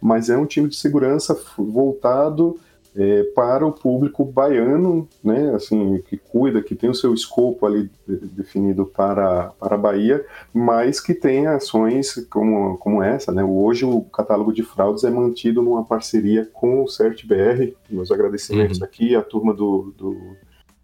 [0.00, 2.58] mas é um time de segurança voltado
[2.96, 7.90] é, para o público baiano, né, assim, que cuida, que tem o seu escopo ali
[8.06, 14.02] definido para, para a Bahia, mas que tem ações como, como essa, né, hoje o
[14.02, 18.84] catálogo de fraudes é mantido numa parceria com o CertBR, meus agradecimentos uhum.
[18.84, 20.36] aqui, a turma do, do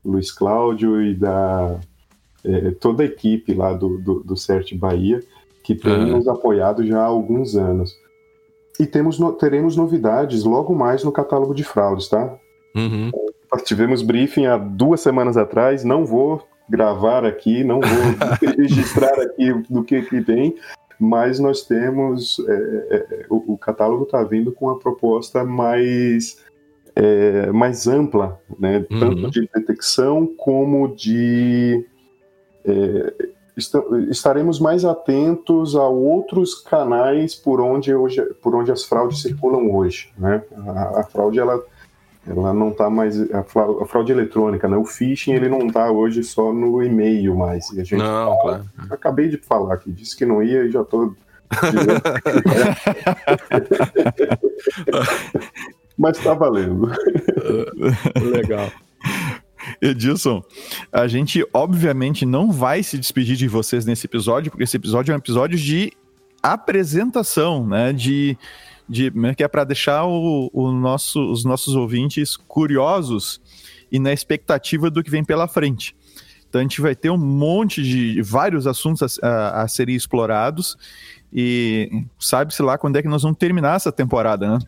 [0.05, 1.79] Luiz Cláudio e da
[2.45, 5.23] é, toda a equipe lá do, do, do CERT Bahia,
[5.63, 6.17] que tem uhum.
[6.17, 7.95] nos apoiado já há alguns anos.
[8.81, 12.35] E temos, teremos novidades logo mais no catálogo de fraudes, tá?
[12.75, 13.11] Uhum.
[13.53, 17.91] Nós tivemos briefing há duas semanas atrás, não vou gravar aqui, não vou
[18.57, 20.55] registrar aqui do que, que tem,
[20.99, 22.39] mas nós temos.
[22.49, 26.39] É, é, é o, o, catálogo está vindo com uma proposta mais,
[26.97, 28.87] é, mais ampla, né?
[28.91, 28.99] Uhum.
[28.99, 31.85] Tanto de detecção como de.
[32.65, 33.30] É,
[34.11, 40.13] estaremos mais atentos a outros canais por onde, hoje, por onde as fraudes circulam hoje.
[40.19, 40.43] Né?
[40.69, 41.63] A, a fraude ela,
[42.27, 44.77] ela não está mais a fraude, a fraude, eletrônica, né?
[44.77, 47.71] O phishing ele não está hoje só no e-mail mais.
[47.71, 48.65] E a gente não, fala, claro.
[48.91, 51.15] Acabei de falar aqui, disse que não ia e já estou.
[55.99, 56.89] Mas está valendo.
[58.23, 58.71] Legal.
[59.81, 60.43] Edilson,
[60.93, 65.15] a gente obviamente não vai se despedir de vocês nesse episódio, porque esse episódio é
[65.15, 65.93] um episódio de
[66.43, 67.93] apresentação, né?
[67.93, 68.37] De,
[68.89, 73.41] de né, que é para deixar o, o nosso, os nossos ouvintes curiosos
[73.91, 75.95] e na expectativa do que vem pela frente.
[76.49, 80.77] Então a gente vai ter um monte de vários assuntos a, a, a serem explorados
[81.33, 84.59] e sabe-se lá quando é que nós vamos terminar essa temporada, né?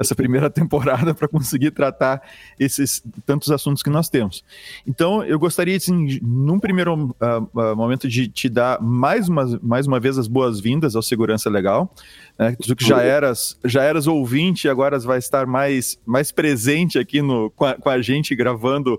[0.00, 2.22] Essa primeira temporada para conseguir tratar
[2.58, 4.42] esses tantos assuntos que nós temos.
[4.86, 7.14] Então, eu gostaria, assim, num primeiro uh,
[7.54, 11.94] uh, momento, de te dar mais uma, mais uma vez as boas-vindas ao Segurança Legal.
[12.38, 12.56] Né?
[12.60, 17.50] Tu que já eras, já eras ouvinte, agora vai estar mais, mais presente aqui no,
[17.50, 18.98] com, a, com a gente gravando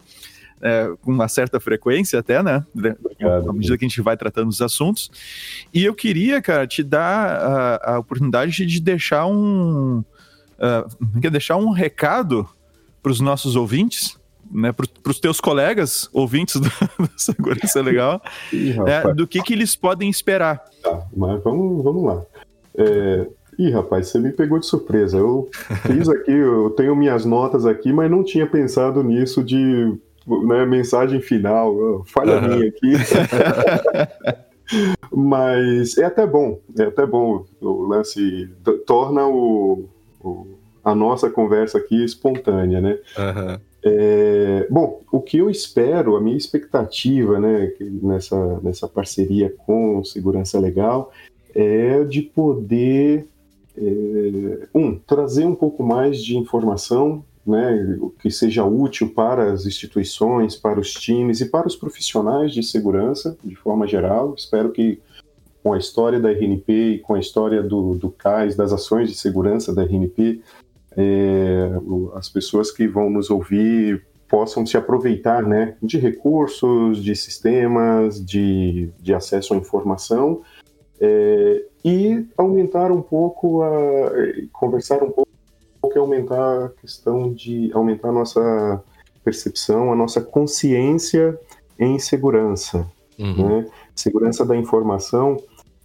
[0.62, 2.64] é, com uma certa frequência até, né?
[2.76, 5.10] Obrigado, à medida que a gente vai tratando os assuntos.
[5.74, 10.04] E eu queria, cara, te dar a, a oportunidade de deixar um.
[10.62, 12.48] Uh, deixar um recado
[13.02, 14.18] para os nossos ouvintes,
[14.52, 18.22] né, para os teus colegas ouvintes do, do Segurança Legal,
[18.54, 20.64] Ih, é, do que, que eles podem esperar.
[20.84, 22.22] Tá, mas vamos, vamos lá.
[22.78, 25.18] É, Ih, rapaz, você me pegou de surpresa.
[25.18, 25.50] Eu
[25.86, 29.96] fiz aqui, eu tenho minhas notas aqui, mas não tinha pensado nisso de
[30.26, 32.56] né, mensagem final, falha uhum.
[32.56, 32.94] minha aqui.
[35.14, 38.50] Mas é até bom, é até bom o lance
[38.88, 39.90] torna o,
[40.24, 40.48] o
[40.84, 42.98] a nossa conversa aqui espontânea, né?
[43.18, 43.60] Uhum.
[43.84, 50.60] É, bom, o que eu espero, a minha expectativa, né, nessa nessa parceria com Segurança
[50.60, 51.12] Legal,
[51.54, 53.28] é de poder
[53.78, 60.56] é, um trazer um pouco mais de informação né, que seja útil para as instituições,
[60.56, 64.36] para os times e para os profissionais de segurança, de forma geral.
[64.38, 65.00] Espero que
[65.64, 69.16] com a história da RNP e com a história do, do CAIS, das ações de
[69.16, 70.42] segurança da RNP,
[70.98, 71.70] é,
[72.16, 78.90] as pessoas que vão nos ouvir possam se aproveitar né, de recursos, de sistemas, de,
[79.00, 80.42] de acesso à informação
[81.00, 83.70] é, e aumentar um pouco, a,
[84.54, 85.30] conversar um pouco
[85.92, 88.84] que aumentar a questão de aumentar a nossa
[89.24, 91.38] percepção, a nossa consciência
[91.78, 92.88] em segurança.
[93.20, 93.50] Uhum.
[93.50, 93.66] Né?
[93.96, 95.38] Segurança da informação.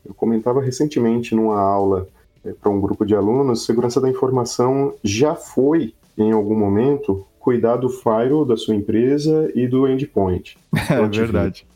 [0.07, 2.09] Eu comentava recentemente numa aula
[2.45, 7.77] é, para um grupo de alunos, segurança da informação já foi, em algum momento, cuidar
[7.77, 10.57] do firewall da sua empresa e do endpoint.
[10.91, 11.67] É verdade.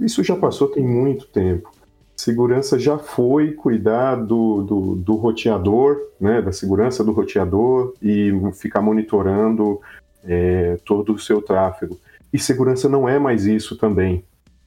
[0.00, 1.70] Isso já passou tem muito tempo.
[2.16, 8.80] Segurança já foi cuidar do, do, do, roteador, né, da segurança do roteador e ficar
[8.80, 9.80] monitorando
[10.24, 11.98] é, todo o seu tráfego.
[12.32, 14.24] E segurança não é mais isso também.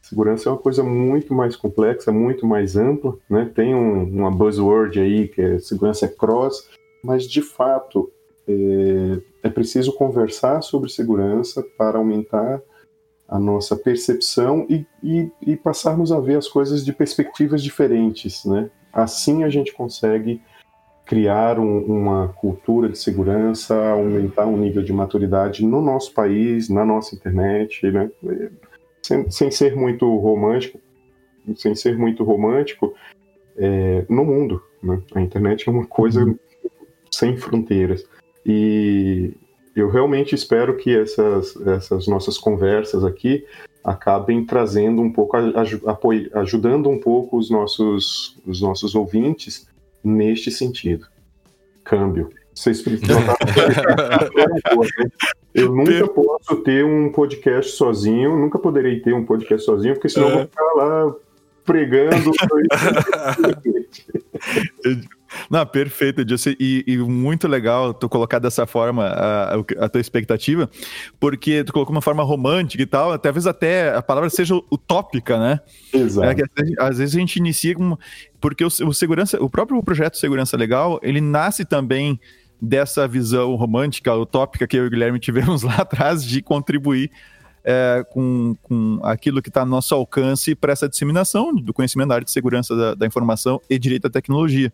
[0.07, 3.51] Segurança é uma coisa muito mais complexa, muito mais ampla, né?
[3.53, 6.69] Tem um, uma buzzword aí que é segurança cross,
[7.03, 8.09] mas de fato
[8.47, 12.61] é, é preciso conversar sobre segurança para aumentar
[13.27, 18.69] a nossa percepção e, e, e, passarmos a ver as coisas de perspectivas diferentes, né?
[18.93, 20.41] Assim a gente consegue
[21.05, 26.85] criar um, uma cultura de segurança, aumentar um nível de maturidade no nosso país, na
[26.85, 28.09] nossa internet, né?
[29.07, 30.79] Sem, sem ser muito romântico,
[31.55, 32.93] sem ser muito romântico,
[33.55, 35.01] é, no mundo, né?
[35.15, 36.37] A internet é uma coisa uhum.
[37.09, 38.05] sem fronteiras.
[38.45, 39.31] E,
[39.73, 43.45] eu realmente espero que essas, essas nossas conversas aqui
[43.81, 45.37] acabem trazendo um pouco,
[46.33, 49.69] ajudando um pouco os nossos, os nossos ouvintes
[50.03, 51.07] neste sentido.
[51.83, 52.29] Câmbio.
[52.57, 52.83] Vocês
[55.53, 60.27] Eu nunca posso ter um podcast sozinho, nunca poderei ter um podcast sozinho, porque senão
[60.27, 60.31] é.
[60.31, 61.15] eu vou ficar lá
[61.63, 62.31] pregando.
[65.51, 66.55] Não, perfeito, Edilson.
[66.59, 70.67] E, e, muito legal tu colocar dessa forma a, a, tua expectativa,
[71.19, 75.59] porque tu colocou uma forma romântica e tal, talvez até a palavra seja utópica, né?
[75.93, 76.27] Exato.
[76.27, 76.43] É que,
[76.79, 77.95] às vezes a gente inicia com.
[78.41, 82.19] Porque o, o, segurança, o próprio projeto Segurança Legal, ele nasce também
[82.61, 87.11] dessa visão romântica, utópica que eu e o Guilherme tivemos lá atrás de contribuir
[87.63, 92.15] é, com, com aquilo que está no nosso alcance para essa disseminação do conhecimento da
[92.15, 94.71] área de segurança da, da, informação e direito à tecnologia.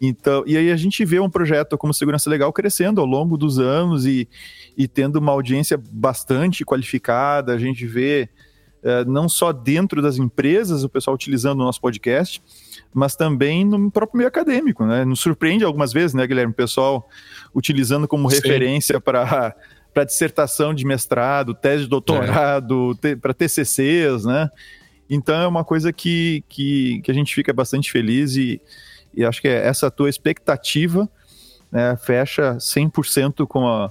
[0.00, 3.58] Então, e aí a gente vê um projeto como Segurança Legal crescendo ao longo dos
[3.58, 4.28] anos e,
[4.76, 7.54] e tendo uma audiência bastante qualificada.
[7.54, 8.28] A gente vê
[8.82, 12.42] é, não só dentro das empresas o pessoal utilizando o nosso podcast,
[12.96, 15.04] mas também no próprio meio acadêmico, né?
[15.04, 16.52] Nos surpreende algumas vezes, né, Guilherme?
[16.52, 17.06] O pessoal
[17.54, 18.36] utilizando como Sim.
[18.36, 19.54] referência para
[19.92, 23.16] para dissertação de mestrado, tese de doutorado, é.
[23.16, 24.50] para TCCs, né?
[25.08, 28.60] Então é uma coisa que, que, que, a gente fica bastante feliz e,
[29.14, 31.08] e acho que é essa tua expectativa
[31.72, 33.90] né, fecha 100% com, a,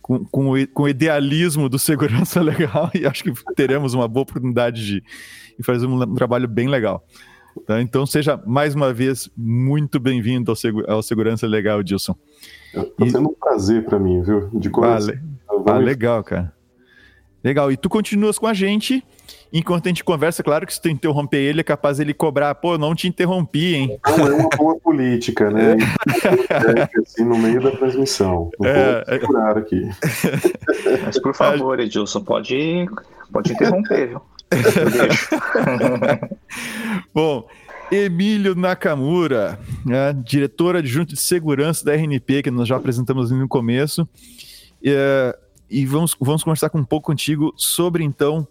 [0.00, 4.22] com, com, o, com o idealismo do segurança legal e acho que teremos uma boa
[4.22, 5.00] oportunidade de,
[5.58, 7.04] de fazer um, um trabalho bem legal.
[7.66, 7.80] Tá?
[7.80, 12.16] Então seja mais uma vez muito bem-vindo ao, ao Segurança Legal, Dilson.
[12.74, 14.48] Está sendo um prazer para mim, viu?
[14.52, 15.14] De coração.
[15.48, 15.62] Vale.
[15.66, 16.52] Ah, legal, cara.
[17.44, 17.72] Legal.
[17.72, 19.04] E tu continuas com a gente
[19.52, 20.42] enquanto a gente conversa.
[20.42, 22.54] Claro que se tu interromper ele, é capaz ele cobrar.
[22.54, 24.00] Pô, não te interrompi, hein?
[24.16, 25.76] Não é uma boa política, né?
[26.52, 27.00] É.
[27.00, 28.50] assim, no meio da transmissão.
[28.58, 29.88] Vou é, segurar aqui.
[31.04, 32.86] Mas por favor, Edilson, pode,
[33.32, 34.22] pode interromper, viu?
[37.14, 37.48] Bom,
[37.90, 44.08] Emílio Nakamura, né, diretora adjunto de segurança da RNP, que nós já apresentamos no começo.
[44.84, 45.38] É,
[45.68, 48.46] e vamos, vamos conversar com um pouco contigo sobre, então,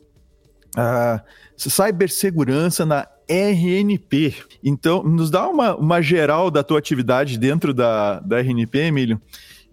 [0.76, 1.22] a
[1.58, 4.36] cibersegurança na RNP.
[4.64, 9.22] Então, nos dá uma, uma geral da tua atividade dentro da, da RNP, Emílio,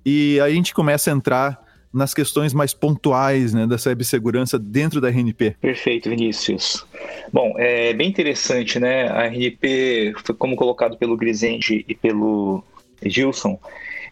[0.05, 5.01] e aí a gente começa a entrar nas questões mais pontuais né, da cibersegurança dentro
[5.01, 5.57] da RNP.
[5.61, 6.87] Perfeito, Vinícius.
[7.33, 9.09] Bom, é bem interessante, né?
[9.09, 12.63] A RNP, como colocado pelo Grisende e pelo
[13.05, 13.59] Gilson,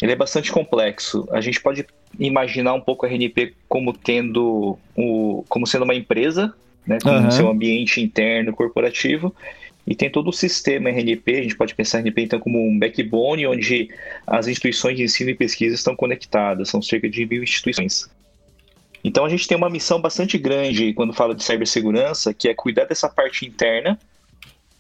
[0.03, 1.27] ele é bastante complexo.
[1.31, 1.87] A gente pode
[2.19, 6.55] imaginar um pouco a RNP como tendo o, como sendo uma empresa,
[6.87, 7.31] né, com uhum.
[7.31, 9.35] seu ambiente interno corporativo,
[9.87, 13.47] e tem todo o sistema RNP, a gente pode pensar RNP então como um backbone
[13.47, 13.89] onde
[14.27, 18.11] as instituições de ensino e pesquisa estão conectadas, são cerca de mil instituições.
[19.05, 22.87] Então a gente tem uma missão bastante grande quando fala de cibersegurança, que é cuidar
[22.87, 23.97] dessa parte interna,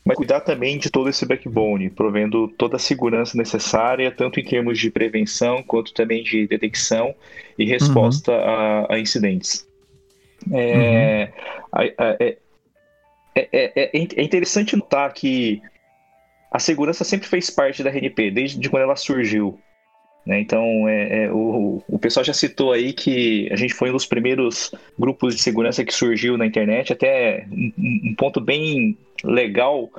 [0.04, 4.78] mas cuidar também de todo esse backbone, provendo toda a segurança necessária, tanto em termos
[4.78, 7.14] de prevenção, quanto também de detecção
[7.56, 8.38] e resposta uhum.
[8.38, 9.66] a, a, incidentes.
[10.52, 11.32] É,
[11.76, 12.36] uhum.
[13.36, 15.60] É, é, é, interessante notar que
[16.50, 19.60] a segurança sempre fez parte da RNP, desde quando ela surgiu.
[20.26, 20.40] Né?
[20.40, 24.06] Então, é, é, o, o pessoal já citou aí que a gente foi um dos
[24.06, 26.92] primeiros grupos de segurança que surgiu na internet.
[26.92, 29.90] Até um, um ponto bem legal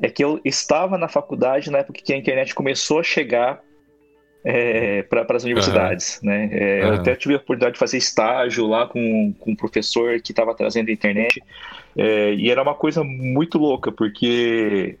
[0.00, 3.60] é que eu estava na faculdade na época que a internet começou a chegar
[4.50, 6.18] é, para as universidades.
[6.22, 6.30] Uhum.
[6.30, 6.48] Né?
[6.52, 6.88] É, uhum.
[6.88, 10.54] Eu até tive a oportunidade de fazer estágio lá com, com um professor que estava
[10.54, 11.42] trazendo a internet.
[11.94, 14.96] É, e era uma coisa muito louca, porque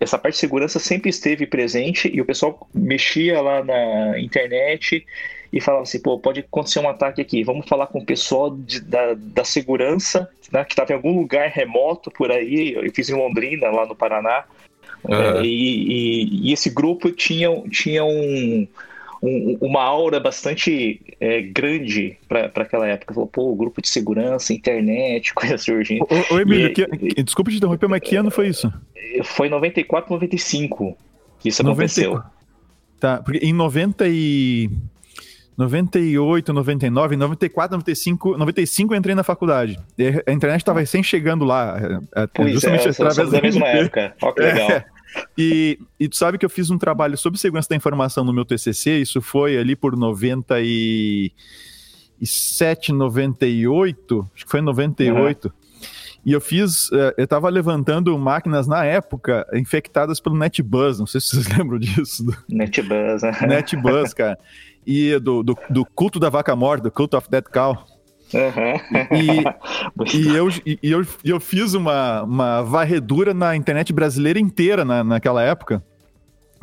[0.00, 5.04] essa parte de segurança sempre esteve presente e o pessoal mexia lá na internet
[5.52, 8.80] e falava assim, pô, pode acontecer um ataque aqui, vamos falar com o pessoal de,
[8.80, 13.14] da, da segurança, né, que estava em algum lugar remoto por aí, eu fiz em
[13.14, 14.44] Londrina, lá no Paraná,
[15.04, 15.42] uhum.
[15.42, 18.66] e, e, e, esse grupo tinha, tinha um,
[19.22, 23.14] um, uma aura bastante é, grande para aquela época.
[23.14, 26.06] Falou, pô, grupo de segurança, internet, coisa surgindo.
[26.30, 28.72] Ô, ô Emílio, e, que, desculpa te interromper, mas que ano foi isso?
[29.24, 30.96] Foi 94, 95
[31.40, 31.82] que isso 90...
[31.82, 32.22] aconteceu.
[32.98, 34.70] Tá, porque em 90 e...
[35.58, 39.76] 98, 99, 94, 95, 95 eu entrei na faculdade.
[40.24, 41.76] A internet estava recém chegando lá.
[42.14, 44.14] É, é, pois justamente é, através da mesma época.
[44.22, 44.70] Olha que legal.
[44.70, 44.84] É.
[45.36, 48.44] E, e tu sabe que eu fiz um trabalho sobre segurança da informação no meu
[48.44, 55.46] TCC, isso foi ali por 97, 98, acho que foi 98.
[55.46, 55.52] Uhum.
[56.24, 61.28] E eu fiz, eu estava levantando máquinas na época infectadas pelo NetBuzz, não sei se
[61.28, 62.26] vocês lembram disso.
[62.48, 64.36] NetBuzz, NetBuzz, cara.
[64.90, 67.84] E do, do, do culto da vaca morta, do Cult of Dead Cow.
[68.32, 70.08] Uhum.
[70.08, 75.04] E, e, eu, e eu, eu fiz uma, uma varredura na internet brasileira inteira na,
[75.04, 75.82] naquela época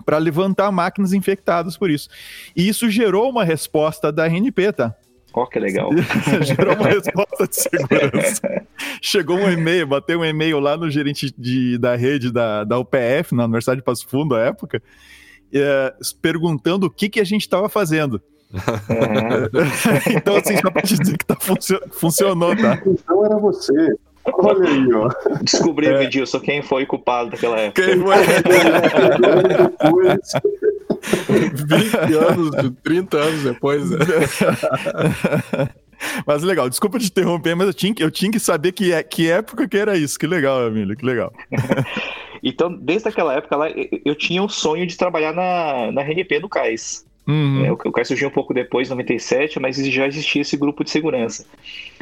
[0.04, 2.10] para levantar máquinas infectadas por isso.
[2.56, 4.96] E isso gerou uma resposta da RNP, tá?
[5.32, 5.92] Ó, oh, que legal.
[6.42, 8.64] gerou uma resposta de segurança.
[9.02, 13.36] Chegou um e-mail, bateu um e-mail lá no gerente de, da rede da, da UPF,
[13.36, 14.82] na Universidade de Passo Fundo, à época,
[15.56, 18.22] é, perguntando o que, que a gente estava fazendo.
[20.16, 22.82] então, assim, só pra te dizer que tá funcio funcionou, tá?
[22.86, 23.96] Então era você.
[24.26, 25.10] Olha aí, ó.
[25.42, 26.04] Descobri, é.
[26.04, 27.84] Edilson, quem foi culpado daquela época.
[27.84, 28.16] Quem foi?
[29.48, 30.32] depois.
[31.54, 32.52] 20 anos,
[32.84, 33.90] 30 anos depois.
[33.92, 33.98] Né?
[36.26, 39.30] Mas legal, desculpa te interromper, mas eu tinha, eu tinha que saber que, é, que
[39.30, 40.20] época que era isso.
[40.20, 41.34] Que legal, Emílio, que legal.
[42.46, 43.68] então, desde aquela época lá,
[44.06, 47.04] eu tinha o sonho de trabalhar na, na RNP do CAIS.
[47.28, 47.66] Uhum.
[47.66, 50.92] É, o CAIS surgiu um pouco depois, em 97, mas já existia esse grupo de
[50.92, 51.44] segurança.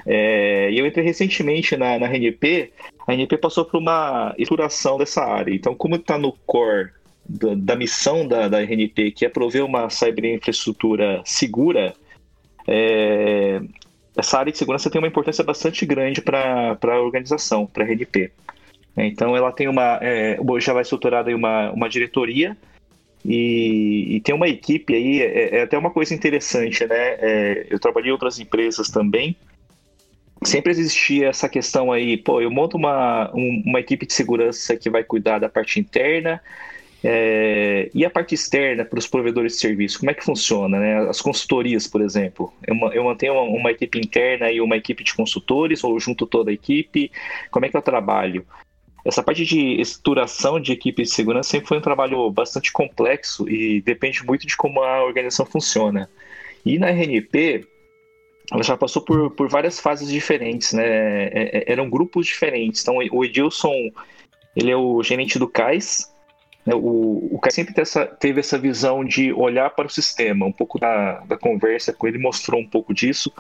[0.06, 2.74] É, e eu entrei recentemente na, na RNP,
[3.08, 5.54] a RNP passou por uma estruturação dessa área.
[5.56, 6.89] Então, como está no core
[7.26, 11.94] da, da, missão da, da RNP, que é prover uma cyberinfraestrutura segura,
[12.68, 13.62] é,
[14.18, 18.30] essa área de segurança tem uma importância bastante grande para a organização, para a RNP.
[18.96, 20.00] Então, ela tem uma.
[20.02, 22.56] É, já vai estruturada em uma, uma diretoria
[23.26, 27.16] e, e, tem uma equipe aí, é, é, até uma coisa interessante, né?
[27.20, 29.36] É, eu trabalhei em outras empresas também.
[30.44, 34.89] Sempre existia essa questão aí, pô, eu monto uma, um, uma equipe de segurança que
[34.89, 36.41] vai cuidar da parte interna
[37.06, 40.80] É, e a parte externa para os provedores de serviço, como é que funciona?
[40.80, 41.10] Né?
[41.10, 42.54] As consultorias, por exemplo.
[42.66, 46.50] Eu, eu mantenho uma, uma, equipe interna e uma equipe de consultores, ou junto toda
[46.50, 47.12] a equipe?
[47.52, 48.46] Como é que eu trabalho?
[49.06, 53.82] Essa parte de estruturação de equipe de segurança sempre foi um trabalho bastante complexo e
[53.82, 56.10] depende muito de como a organização funciona.
[56.66, 57.68] E na RNP,
[58.51, 60.86] ela já passou por, por várias fases diferentes, né?
[60.86, 62.82] É, é, eram grupos diferentes.
[62.82, 63.91] Então, o Edilson,
[64.56, 66.14] ele é o gerente do CAIS,
[66.66, 70.45] né, o, o Caio sempre essa, teve essa visão de olhar para o sistema.
[70.45, 73.32] Um pouco da, da conversa com ele mostrou um pouco disso.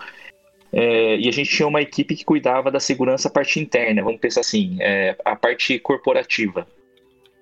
[0.73, 4.19] É, e a gente tinha uma equipe que cuidava da segurança a parte interna, vamos
[4.19, 6.67] pensar assim, é, a parte corporativa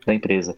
[0.06, 0.54] da empresa.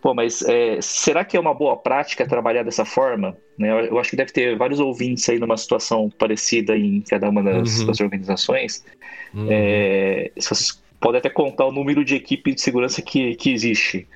[0.00, 3.36] Pô, mas é, será que é uma boa prática trabalhar dessa forma?
[3.58, 7.28] Né, eu, eu, acho que deve ter vários ouvintes aí numa situação parecida em cada
[7.28, 7.86] uma das, uhum.
[7.86, 8.84] das organizações.
[9.34, 9.48] Uhum.
[9.50, 14.06] É, se vocês podem até contar o número de equipe de segurança que, que existe.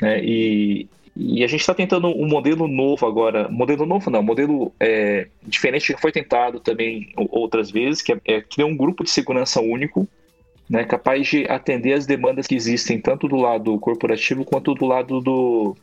[0.00, 0.24] Né?
[0.24, 5.28] E, e a gente está tentando um modelo novo agora, modelo novo não, modelo é,
[5.42, 9.60] diferente que foi tentado também outras vezes, que é, é criar um grupo de segurança
[9.60, 10.06] único,
[10.68, 15.20] né, capaz de atender as demandas que existem tanto do lado corporativo quanto do lado
[15.22, 15.74] do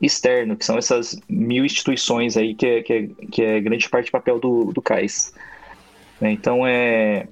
[0.00, 4.06] externo, que são essas mil instituições aí que é, que é, que é grande parte
[4.06, 5.34] do papel do, do CAIS.
[6.20, 7.26] Né, então é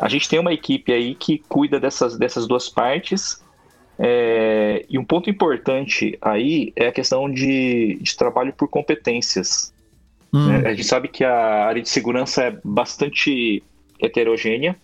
[0.00, 3.42] a gente tem uma equipe aí que cuida dessas, dessas duas partes
[3.98, 9.74] é, e um ponto importante aí é a questão de, de trabalho por competências.
[10.32, 10.46] Hum.
[10.46, 10.68] Né?
[10.68, 13.62] A gente sabe que a área de segurança é bastante
[14.00, 14.76] heterogênea.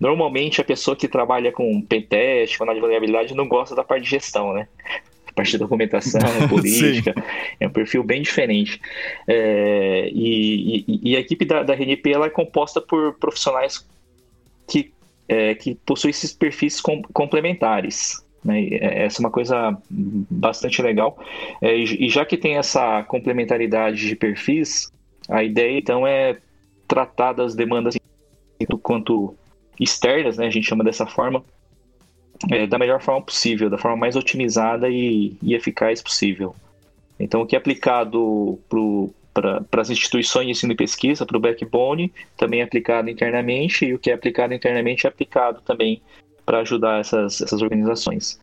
[0.00, 4.02] Normalmente a pessoa que trabalha com pentest, com análise de vulnerabilidade, não gosta da parte
[4.02, 4.66] de gestão, né?
[5.28, 6.20] A parte de documentação,
[6.50, 7.14] política,
[7.60, 8.80] é um perfil bem diferente.
[9.28, 13.86] É, e, e, e, a equipe da, da RNP ela é composta por profissionais
[14.66, 14.92] que,
[15.28, 18.20] é, que possuem esses perfis com, complementares.
[18.44, 18.68] Né?
[18.68, 21.18] É, essa é uma coisa bastante legal.
[21.60, 24.90] É, e já que tem essa complementaridade de perfis,
[25.28, 26.38] a ideia então é
[26.86, 27.96] tratar das demandas
[28.82, 29.34] quanto
[29.78, 30.46] externas, né?
[30.46, 31.44] a gente chama dessa forma,
[32.50, 36.54] é, da melhor forma possível, da forma mais otimizada e, e eficaz possível.
[37.18, 38.58] Então, o que é aplicado
[39.32, 43.94] para as instituições de ensino e pesquisa, para o backbone, também é aplicado internamente, e
[43.94, 46.02] o que é aplicado internamente é aplicado também
[46.52, 48.38] para ajudar essas, essas organizações.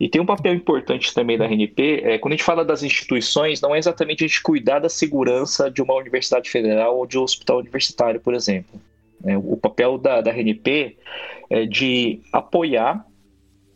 [0.00, 3.60] E tem um papel importante também da RNP, é, quando a gente fala das instituições,
[3.60, 7.22] não é exatamente a gente cuidar da segurança de uma universidade federal ou de um
[7.22, 8.80] hospital universitário, por exemplo.
[9.22, 10.96] É, o papel da, da RNP
[11.50, 13.04] é de apoiar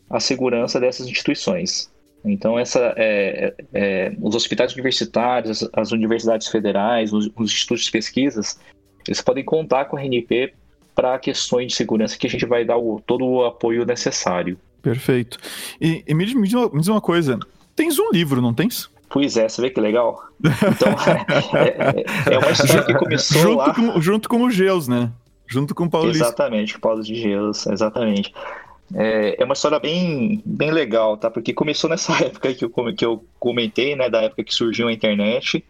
[0.09, 1.93] a segurança dessas instituições.
[2.23, 7.85] Então, essa, é, é, é os hospitais universitários, as, as universidades federais, os, os, institutos
[7.85, 8.59] de pesquisas,
[9.07, 10.55] eles podem contar com a RNP
[10.95, 14.57] para questões de segurança que a gente vai dar o, todo o apoio necessário.
[14.81, 15.37] Perfeito.
[15.81, 17.37] E, e me, me, diz uma, me, diz uma, coisa:
[17.75, 18.89] tens um livro, não tens?
[19.09, 20.23] Pois é, você vê que legal.
[20.39, 20.91] Então,
[21.57, 23.73] é, é, uma história que começou junto lá.
[23.73, 25.11] Com, junto com o Geus, né?
[25.47, 28.33] Junto com o Paulo Exatamente, o Paulo de Geus, exatamente.
[28.93, 31.29] É, é, uma história bem, bem legal, tá?
[31.29, 34.09] Porque começou nessa época que eu, que eu comentei, né?
[34.09, 35.63] Da época que surgiu a internet.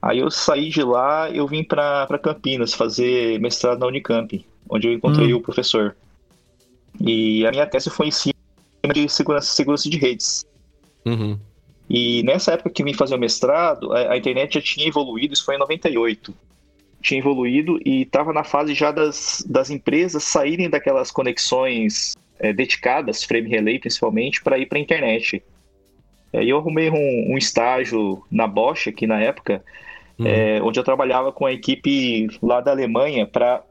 [0.00, 4.44] Aí eu saí de lá, eu vim para Campinas fazer mestrado na Unicamp
[4.74, 5.36] onde eu encontrei hum.
[5.36, 5.96] o professor.
[7.00, 8.34] E a minha tese foi em cima
[8.92, 10.44] de segurança, segurança de redes.
[11.04, 11.38] Uhum.
[11.88, 15.44] E nessa época que vim fazer o mestrado, a, a, internet já tinha evoluído, isso
[15.44, 16.34] foi em 98.
[17.00, 23.22] Tinha evoluído e estava na fase já das, das empresas saírem daquelas conexões é, dedicadas,
[23.22, 25.42] frame relay principalmente, para ir para a internet.
[26.32, 29.62] Aí eu arrumei um, um, estágio na Bosch aqui na época,
[30.18, 30.26] uhum.
[30.26, 33.62] é, onde eu trabalhava com a equipe lá da Alemanha para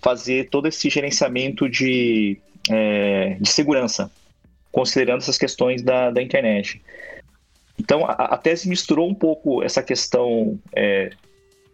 [0.00, 2.38] fazer todo esse gerenciamento de,
[2.70, 4.10] é, de segurança,
[4.72, 6.82] considerando essas questões da, da internet.
[7.78, 11.10] Então, a, a tese misturou um pouco essa questão é,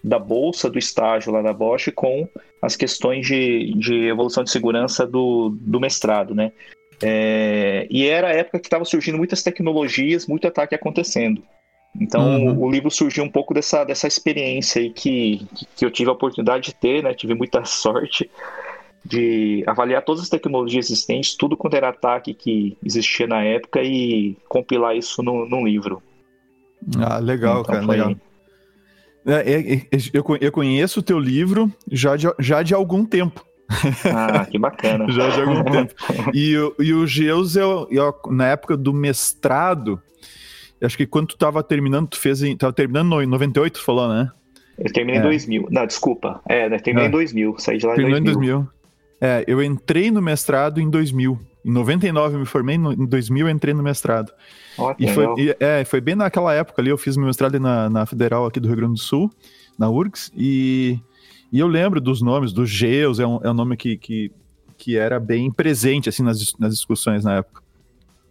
[0.02, 2.28] da bolsa, do estágio lá na Bosch, com
[2.62, 6.52] as questões de, de evolução de segurança do, do mestrado, né?
[7.02, 11.42] É, e era a época que estava surgindo muitas tecnologias, muito ataque acontecendo.
[12.00, 12.62] Então uhum.
[12.62, 16.66] o, livro surgiu um pouco dessa, dessa experiência aí que, que eu tive a oportunidade
[16.66, 17.14] de ter, né?
[17.14, 18.30] Tive muita sorte
[19.04, 24.36] de avaliar todas as tecnologias existentes, tudo quanto era ataque que existia na época e
[24.48, 26.02] compilar isso no, num livro.
[26.98, 27.96] Ah, legal, então, cara, foi...
[27.96, 28.16] legal.
[29.26, 29.80] É, é, é,
[30.12, 33.44] eu, eu conheço o teu livro já de, já de algum tempo.
[34.04, 35.06] Ah, que bacana.
[35.10, 35.94] já de algum tempo.
[36.32, 40.00] E, e o Geus, eu, eu, na época do mestrado,
[40.82, 42.56] acho que quando tu tava terminando, tu fez em.
[42.56, 44.30] Tava terminando em 98, tu falou, né?
[44.78, 45.24] Eu terminei é.
[45.24, 45.68] em 2000.
[45.70, 46.40] Não, desculpa.
[46.46, 47.08] É, né, terminei é.
[47.08, 47.56] em 2000.
[47.58, 48.18] Saí de lá em 2000.
[48.18, 48.68] em 2000.
[49.20, 51.38] É, eu entrei no mestrado em 2000.
[51.64, 54.30] Em 99 eu me formei, no, em 2000 eu entrei no mestrado.
[54.78, 57.90] Oh, e, foi, e, é, foi bem naquela época ali, eu fiz meu mestrado na,
[57.90, 59.32] na Federal aqui do Rio Grande do Sul,
[59.76, 61.00] na URGS, e,
[61.50, 64.30] e eu lembro dos nomes, do Geus, é um, é um nome que, que,
[64.78, 67.62] que era bem presente assim nas, nas discussões na época.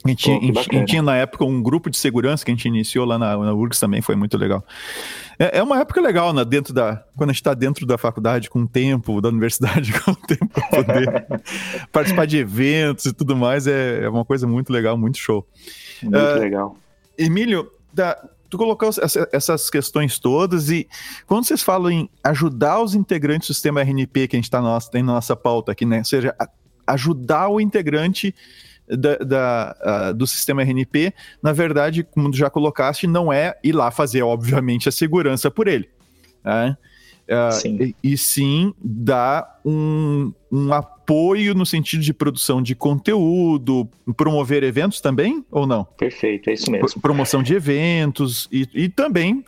[0.06, 2.54] A gente, Pô, a, gente, a tinha na época um grupo de segurança que a
[2.54, 4.64] gente iniciou lá na, na URGS também, foi muito legal.
[5.40, 8.48] É, é uma época legal, né, dentro da, quando a gente está dentro da faculdade,
[8.50, 11.28] com o tempo, da universidade, com o tempo para poder
[11.92, 15.46] participar de eventos e tudo mais, é, é uma coisa muito legal, muito show.
[16.04, 16.78] Muito uh, legal.
[17.18, 18.16] Emílio, da,
[18.48, 20.88] tu colocou essa, essas questões todas e
[21.26, 24.92] quando vocês falam em ajudar os integrantes do sistema RNP que a gente tá nossa,
[24.92, 26.00] tem na nossa pauta aqui, né?
[26.00, 26.36] Ou seja,
[26.86, 28.36] ajudar o integrante
[28.88, 29.76] da, da
[30.10, 34.88] uh, do sistema RNP, na verdade, como já colocaste, não é ir lá fazer, obviamente,
[34.90, 35.90] a segurança por ele.
[36.44, 36.78] Né?
[37.28, 37.78] Uh, sim.
[38.04, 45.02] E, e, sim dar um, um apoio no sentido de produção de conteúdo, promover eventos
[45.02, 45.84] também, ou não?
[45.84, 47.02] Perfeito, é isso mesmo.
[47.02, 49.44] promoção de eventos e, e também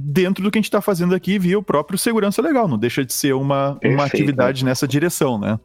[0.00, 3.04] dentro do que a gente está fazendo aqui via o próprio segurança legal, não deixa
[3.04, 5.58] de ser uma, uma atividade nessa direção, né?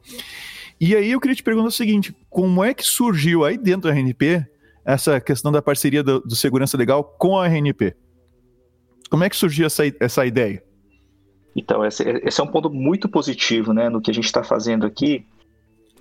[0.80, 3.96] E aí eu queria te perguntar o seguinte: como é que surgiu aí dentro da
[3.96, 4.46] RNP
[4.86, 7.96] essa questão da parceria do, do segurança legal com a RNP?
[9.10, 10.64] Como é que surgiu essa, essa ideia?
[11.56, 14.86] Então, esse, esse é um ponto muito positivo né, no que a gente está fazendo
[14.86, 15.26] aqui,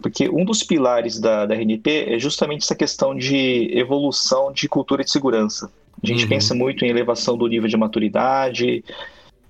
[0.01, 5.05] porque um dos pilares da, da RNP é justamente essa questão de evolução de cultura
[5.05, 5.71] de segurança.
[6.03, 6.29] A gente uhum.
[6.31, 8.83] pensa muito em elevação do nível de maturidade,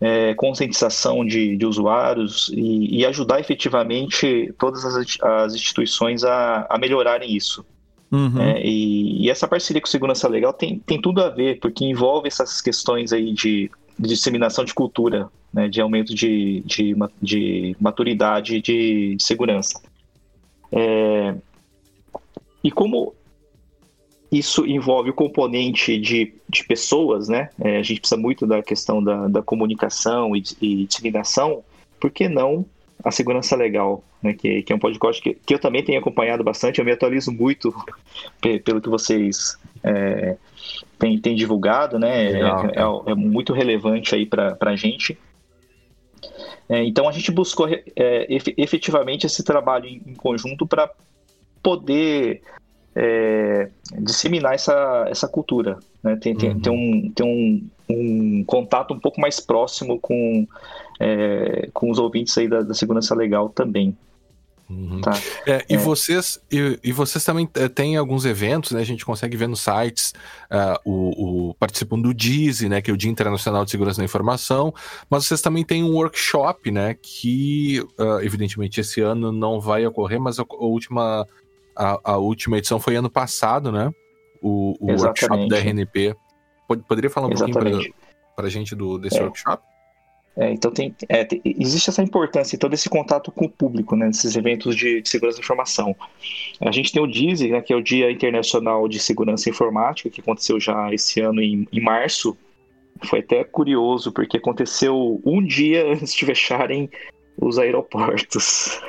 [0.02, 6.76] é, conscientização de, de usuários e, e, ajudar efetivamente todas as, as instituições a, a
[6.76, 7.64] melhorarem isso.
[8.10, 8.40] Uhum.
[8.40, 12.26] É, e, e, essa parceria com Segurança Legal tem, tem tudo a ver, porque envolve
[12.26, 18.60] essas questões aí de, de disseminação de cultura, né, de aumento de, de, de maturidade
[18.60, 19.80] de, de segurança.
[20.72, 21.32] É,
[22.64, 23.14] e como
[24.32, 27.50] isso envolve o componente de, de pessoas, né?
[27.60, 31.62] É, a gente precisa muito da questão da, da comunicação e, e disseminação,
[32.00, 32.64] por que não
[33.04, 34.32] a segurança legal, né?
[34.32, 37.30] Que, que é um podcast que, que eu também tenho acompanhado bastante, eu me atualizo
[37.30, 37.74] muito
[38.64, 40.36] pelo que vocês é,
[40.98, 42.32] têm, têm divulgado, né?
[42.32, 45.18] É, é, é, muito relevante aí para a gente.
[46.70, 48.26] É, então a gente buscou é,
[48.56, 50.90] efetivamente esse trabalho em conjunto para
[51.62, 52.40] poder
[52.94, 53.68] é,
[54.00, 56.16] disseminar essa, essa cultura, né?
[56.16, 56.60] Tem, uhum.
[56.60, 60.46] tem, um, tem um, um contato um pouco mais próximo com,
[61.00, 63.96] é, com os ouvintes aí da, da segurança legal também.
[64.72, 65.00] Uhum.
[65.00, 65.12] Tá.
[65.46, 65.76] É, e, é.
[65.76, 68.80] Vocês, e, e, vocês também é, têm alguns eventos, né?
[68.80, 70.14] A gente consegue ver nos sites
[70.50, 72.80] uh, o, o, participam do DISE, né?
[72.80, 74.72] Que é o Dia Internacional de Segurança da Informação,
[75.10, 76.96] mas vocês também têm um workshop, né?
[77.00, 81.26] Que uh, evidentemente esse ano não vai ocorrer, mas a, a última
[81.76, 83.90] a, a última edição foi ano passado, né?
[84.40, 86.16] O, o workshop da RNP.
[86.88, 87.70] Poderia falar um Exatamente.
[87.70, 87.94] pouquinho
[88.34, 89.22] para a gente do, desse é.
[89.22, 89.62] workshop?
[90.34, 94.06] É, então tem, é, tem, existe essa importância, todo esse contato com o público, né,
[94.06, 95.94] nesses eventos de, de segurança da informação.
[96.60, 100.22] A gente tem o DISE, né, que é o Dia Internacional de Segurança Informática, que
[100.22, 102.36] aconteceu já esse ano em, em março.
[103.04, 106.88] Foi até curioso, porque aconteceu um dia antes de fecharem
[107.36, 108.80] os aeroportos.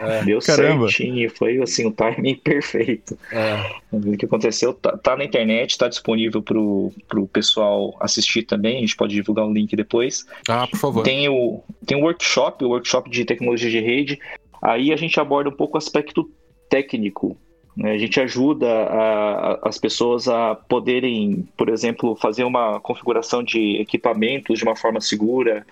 [0.00, 0.22] é.
[0.24, 0.88] Deu Caramba.
[0.88, 3.18] certinho, foi assim, o timing perfeito.
[3.32, 3.70] É.
[3.90, 8.80] O que aconteceu tá, tá na internet, está disponível para o pessoal assistir também, a
[8.80, 10.26] gente pode divulgar o um link depois.
[10.48, 11.02] Ah, por favor.
[11.02, 14.18] Tem o, tem o workshop, o workshop de tecnologia de rede,
[14.62, 16.30] aí a gente aborda um pouco o aspecto
[16.68, 17.36] técnico,
[17.76, 17.92] né?
[17.92, 23.80] a gente ajuda a, a, as pessoas a poderem, por exemplo, fazer uma configuração de
[23.80, 25.66] equipamentos de uma forma segura,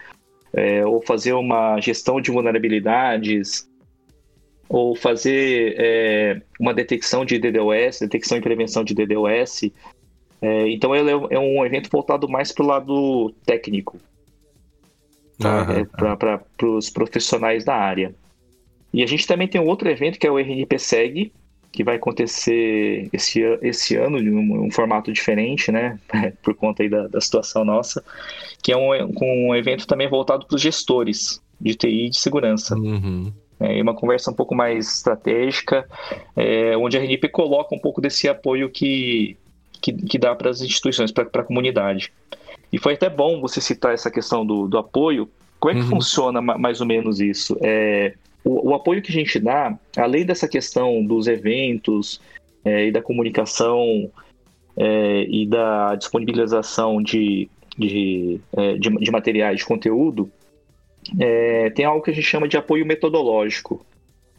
[0.56, 3.68] é, ou fazer uma gestão de vulnerabilidades,
[4.68, 9.70] ou fazer é, uma detecção de DDoS, detecção e prevenção de DDoS.
[10.40, 13.98] É, então ele é, um é evento voltado mais para o lado técnico,
[15.38, 15.68] tá?
[15.70, 16.16] uhum.
[16.16, 18.14] para os profissionais da área.
[18.92, 21.32] E a gente também tem um outro evento que é o RNPSEG,
[21.76, 25.98] que vai acontecer esse, esse ano de um, um formato diferente, né?
[26.42, 28.02] Por conta aí da, da situação nossa,
[28.62, 32.74] que é um, um evento também voltado para os gestores de TI e de segurança.
[32.74, 33.30] Uhum.
[33.60, 35.86] É uma conversa um pouco mais estratégica,
[36.34, 39.36] é, onde a RNP coloca um pouco desse apoio que,
[39.82, 42.10] que, que dá para as instituições, para a comunidade.
[42.72, 45.28] E foi até bom você citar essa questão do, do apoio.
[45.60, 45.90] Como é que uhum.
[45.90, 47.54] funciona mais ou menos isso?
[47.60, 48.14] É,
[48.46, 52.20] o, o, apoio que a gente dá, além dessa questão dos eventos
[52.64, 54.08] é, e da comunicação
[54.76, 60.30] é, e da disponibilização de, de, é, de, de, materiais de conteúdo,
[61.18, 63.84] é, tem algo que a gente chama de apoio metodológico.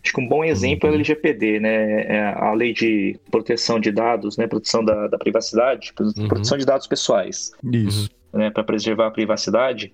[0.01, 0.99] Acho que um bom exemplo é a uhum.
[0.99, 2.01] LGPD, né?
[2.03, 4.47] É a lei de proteção de dados, né?
[4.47, 6.29] Proteção da, da privacidade, uhum.
[6.29, 7.51] proteção de dados pessoais.
[7.73, 8.09] Isso.
[8.31, 8.49] Né?
[8.51, 9.91] Para preservar a privacidade,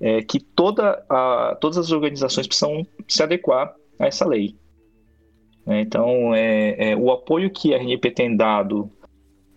[0.00, 4.54] é que toda a, todas as organizações precisam se adequar a essa lei.
[5.66, 5.80] Né?
[5.80, 8.90] Então, é, é, o apoio que a RNP tem dado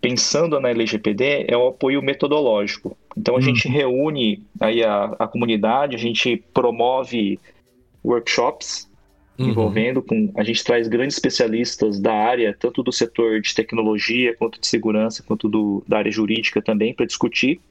[0.01, 2.97] pensando na LGPD é o apoio metodológico.
[3.15, 3.41] Então a hum.
[3.41, 7.39] gente reúne aí a, a comunidade, a gente promove
[8.03, 8.89] workshops
[9.37, 9.49] uhum.
[9.49, 14.59] envolvendo com a gente traz grandes especialistas da área, tanto do setor de tecnologia quanto
[14.59, 17.61] de segurança, quanto do, da área jurídica também para discutir.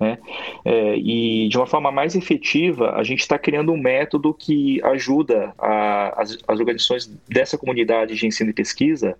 [0.00, 0.18] Né?
[0.64, 5.52] É, e de uma forma mais efetiva, a gente está criando um método que ajuda
[5.58, 9.16] a, as, as organizações dessa comunidade de ensino e pesquisa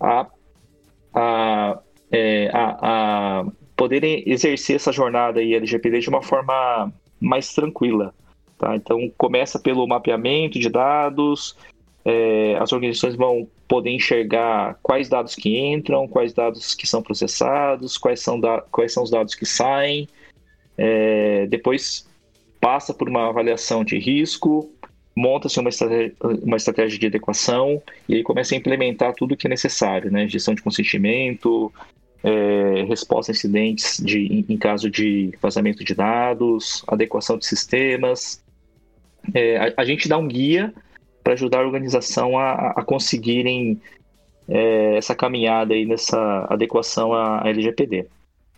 [0.00, 0.26] a
[1.14, 1.78] a,
[2.12, 2.76] é, a,
[3.40, 3.46] a
[3.76, 8.14] poderem exercer essa jornada aí LGPD de uma forma mais tranquila.
[8.58, 8.74] Tá?
[8.76, 11.56] Então, começa pelo mapeamento de dados,
[12.04, 17.98] é, as organizações vão poder enxergar quais dados que entram, quais dados que são processados,
[17.98, 20.08] quais são, da, quais são os dados que saem.
[20.76, 22.08] É, depois
[22.60, 24.70] passa por uma avaliação de risco,
[25.14, 29.46] monta-se uma estratégia, uma estratégia de adequação e aí começa a implementar tudo o que
[29.46, 30.26] é necessário, né?
[30.28, 31.72] Gestão de consentimento,
[32.22, 38.42] é, resposta a incidentes de, em, caso de vazamento de dados, adequação de sistemas.
[39.34, 40.72] É, a, a, gente dá um guia
[41.28, 43.78] para ajudar a organização a, a conseguirem
[44.48, 48.06] é, essa caminhada aí nessa adequação à LGPD.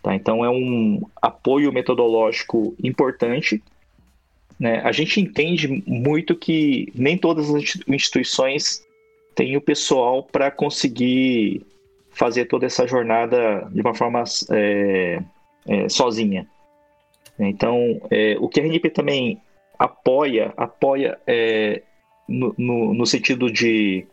[0.01, 0.15] Tá?
[0.15, 3.61] Então é um apoio metodológico importante
[4.57, 4.79] né?
[4.83, 8.85] A gente entende muito que nem todas as instituições
[9.33, 11.65] têm o pessoal para conseguir
[12.11, 15.19] fazer toda essa jornada de uma forma é,
[15.67, 16.45] é, sozinha.
[17.39, 19.41] Então, é, o que a RNP também
[19.79, 21.81] apoia, apoia é,
[22.57, 24.05] no, no, sentido de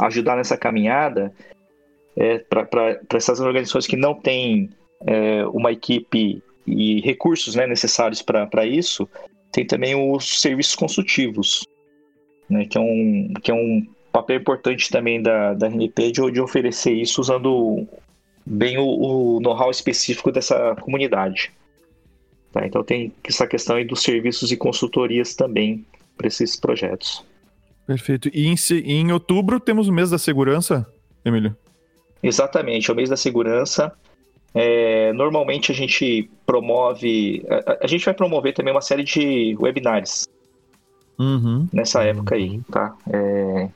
[0.00, 1.32] ajudar nessa caminhada
[2.16, 4.70] é, para essas organizações que não têm
[5.06, 9.08] é, uma equipe e recursos né, necessários para isso,
[9.52, 11.66] tem também os serviços consultivos,
[12.48, 16.40] né, que, é um, que é um papel importante também da, da RNP de, de
[16.40, 17.86] oferecer isso usando
[18.46, 21.52] bem o, o know-how específico dessa comunidade.
[22.52, 25.84] Tá, então tem essa questão aí dos serviços e consultorias também
[26.16, 27.24] para esses projetos.
[27.86, 28.30] Perfeito.
[28.32, 30.86] E em, em outubro temos o mês da segurança,
[31.24, 31.56] Emílio?
[32.22, 33.92] Exatamente, é o mês da segurança.
[34.54, 37.44] É, normalmente a gente promove.
[37.48, 40.28] A, a, gente vai promover também uma série de webinars
[41.18, 41.68] uhum.
[41.72, 42.06] nessa uhum.
[42.06, 42.96] época aí, tá?
[43.12, 43.68] É,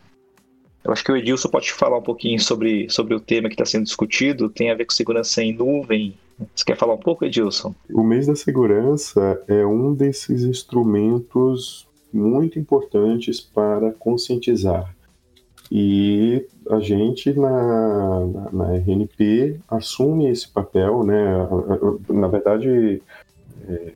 [0.84, 3.64] eu acho que o Edilson pode falar um pouquinho sobre, sobre o tema que está
[3.64, 6.14] sendo discutido, tem a ver com segurança em nuvem.
[6.54, 7.74] Você quer falar um pouco, Edilson?
[7.92, 14.94] O mês da segurança é um desses instrumentos muito importantes para conscientizar
[15.70, 21.46] e a gente na, na, na RNP assume esse papel, né?
[22.08, 23.02] Na verdade,
[23.68, 23.92] é,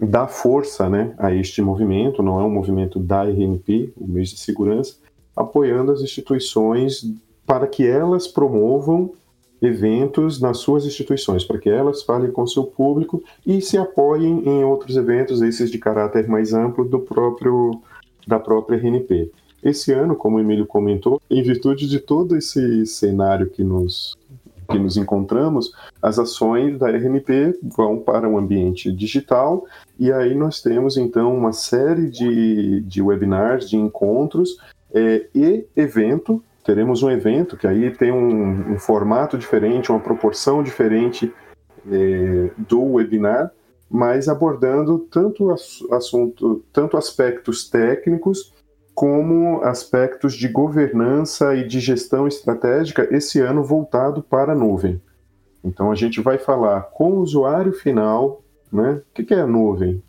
[0.00, 4.38] dá força né, a este movimento, não é um movimento da RNP, o mês de
[4.38, 4.96] segurança,
[5.36, 7.08] apoiando as instituições
[7.46, 9.12] para que elas promovam
[9.60, 14.64] eventos nas suas instituições, para que elas falem com seu público e se apoiem em
[14.64, 17.80] outros eventos, esses de caráter mais amplo do próprio
[18.26, 19.30] da própria RNP.
[19.62, 24.16] Esse ano, como o Emílio comentou, em virtude de todo esse cenário que nos,
[24.70, 29.66] que nos encontramos, as ações da RNP vão para o um ambiente digital
[29.98, 34.58] e aí nós temos então uma série de, de webinars, de encontros
[34.94, 36.42] é, e evento.
[36.64, 41.32] Teremos um evento que aí tem um, um formato diferente, uma proporção diferente
[41.90, 43.50] é, do webinar,
[43.90, 48.52] mas abordando tanto assunto, tanto aspectos técnicos
[48.94, 55.00] como aspectos de governança e de gestão estratégica esse ano voltado para a nuvem.
[55.64, 58.42] Então a gente vai falar com o usuário final,
[58.72, 59.00] né?
[59.10, 60.02] O que é a nuvem?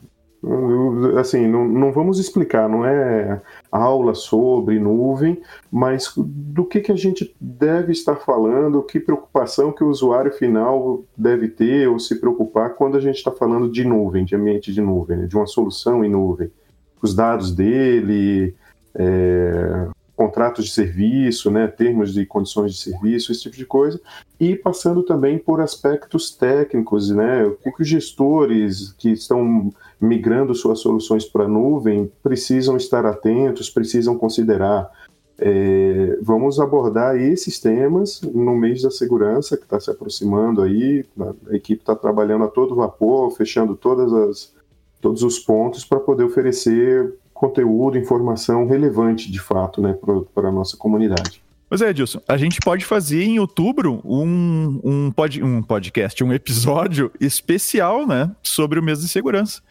[1.19, 3.39] Assim, não, não vamos explicar, não é
[3.71, 5.39] aula sobre nuvem,
[5.71, 11.03] mas do que, que a gente deve estar falando, que preocupação que o usuário final
[11.15, 14.81] deve ter ou se preocupar quando a gente está falando de nuvem, de ambiente de
[14.81, 15.27] nuvem, né?
[15.27, 16.51] de uma solução em nuvem.
[16.99, 18.55] Os dados dele,
[18.95, 19.87] é,
[20.21, 23.99] contratos de serviço, né, termos de condições de serviço, esse tipo de coisa,
[24.39, 30.79] e passando também por aspectos técnicos, né, o que os gestores que estão migrando suas
[30.79, 34.91] soluções para a nuvem precisam estar atentos, precisam considerar.
[35.39, 41.03] É, vamos abordar esses temas no mês da segurança que está se aproximando aí,
[41.49, 44.53] a equipe está trabalhando a todo vapor, fechando todas as,
[45.01, 47.11] todos os pontos para poder oferecer
[47.41, 49.97] conteúdo, informação relevante de fato né,
[50.35, 51.41] para a nossa comunidade.
[51.67, 56.31] Pois é, Edilson, a gente pode fazer em outubro um, um, pod, um podcast, um
[56.31, 59.61] episódio especial né, sobre o mês de segurança.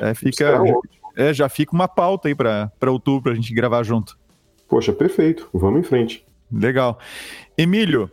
[0.00, 0.62] É, fica,
[1.16, 4.16] é, já fica uma pauta aí para outubro para a gente gravar junto.
[4.68, 5.48] Poxa, perfeito.
[5.52, 6.24] Vamos em frente.
[6.52, 6.98] Legal.
[7.56, 8.08] Emílio,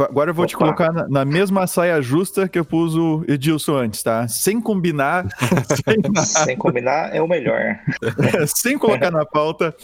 [0.00, 0.50] agora eu vou Opa.
[0.50, 4.26] te colocar na, na, mesma saia justa que eu pus o Edilson antes, tá?
[4.28, 5.26] Sem combinar.
[5.84, 7.78] sem, sem combinar é o melhor.
[8.46, 9.74] sem colocar na pauta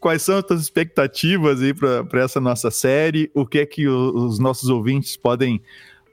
[0.00, 3.30] quais são as tuas expectativas aí para essa nossa série?
[3.34, 5.60] O que é que o, os nossos ouvintes podem,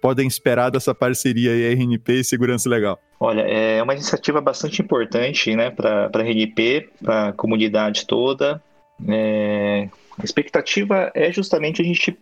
[0.01, 2.99] podem esperar dessa parceria aí, RNP e Segurança Legal?
[3.19, 8.61] Olha, é uma iniciativa bastante importante né, para a RNP, para a comunidade toda.
[9.07, 12.17] É, a expectativa é justamente a gente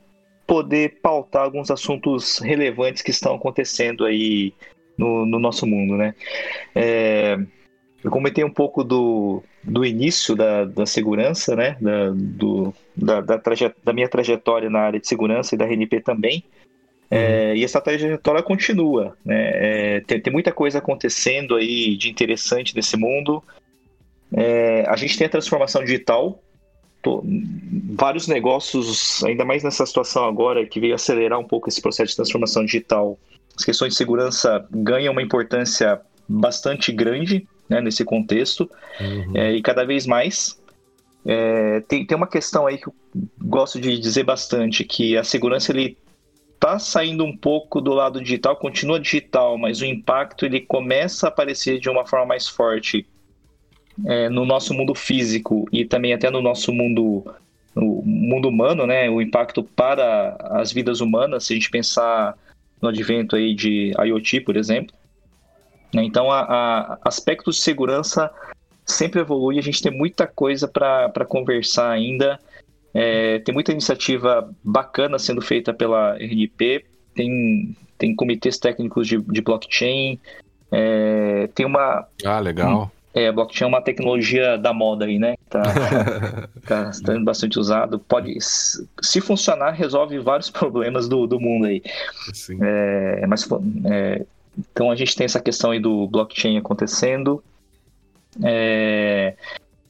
[0.45, 4.53] poder pautar alguns assuntos relevantes que estão acontecendo aí
[4.97, 6.13] no, no nosso mundo, né?
[6.73, 7.37] É,
[8.03, 11.75] eu comentei um pouco do, do início da, da segurança, né?
[11.81, 13.41] Da, do, da, da,
[13.83, 16.43] da, minha trajetória na área de segurança e da RNP também.
[17.09, 17.55] É, uhum.
[17.55, 19.17] E essa trajetória continua.
[19.25, 19.97] Né?
[19.97, 23.43] É, tem, tem, muita coisa acontecendo aí de interessante nesse mundo.
[24.31, 26.39] É, a gente tem a transformação digital.
[27.05, 27.23] Tô,
[27.93, 32.15] vários negócios, ainda mais nessa situação agora, que veio acelerar um pouco esse processo de
[32.15, 33.15] transformação digital.
[33.55, 38.67] As questões de segurança ganham uma importância bastante grande né, nesse contexto.
[38.99, 39.33] Uhum.
[39.35, 40.59] É, e cada vez mais.
[41.23, 42.93] É, tem, tem uma questão aí que eu
[43.39, 45.95] gosto de dizer bastante, que a segurança ele
[46.55, 51.29] está saindo um pouco do lado digital, continua digital, mas o impacto ele começa a
[51.29, 53.05] aparecer de uma forma mais forte
[54.05, 57.23] é, no nosso mundo físico e também até no nosso mundo
[57.75, 59.09] no mundo humano, né?
[59.09, 62.37] O impacto para as vidas humanas, se a gente pensar
[62.81, 64.95] no advento aí de IoT, por exemplo.
[65.93, 66.03] Né?
[66.03, 68.31] Então, a, a aspectos de segurança
[68.85, 72.39] sempre evolui, a gente tem muita coisa para conversar ainda.
[72.93, 79.41] É, tem muita iniciativa bacana sendo feita pela RNP, tem, tem comitês técnicos de, de
[79.41, 80.17] blockchain,
[80.71, 82.07] é, tem uma.
[82.23, 82.89] Ah, legal.
[83.15, 85.35] É, blockchain é uma tecnologia da moda aí, né?
[85.49, 85.63] Tá,
[86.67, 87.97] tá sendo bastante usado.
[87.97, 91.81] Pode, se funcionar, resolve vários problemas do, do mundo aí.
[92.33, 92.57] Sim.
[92.61, 93.47] É, mas
[93.85, 94.25] é,
[94.57, 97.41] então a gente tem essa questão aí do blockchain acontecendo.
[98.43, 99.35] É...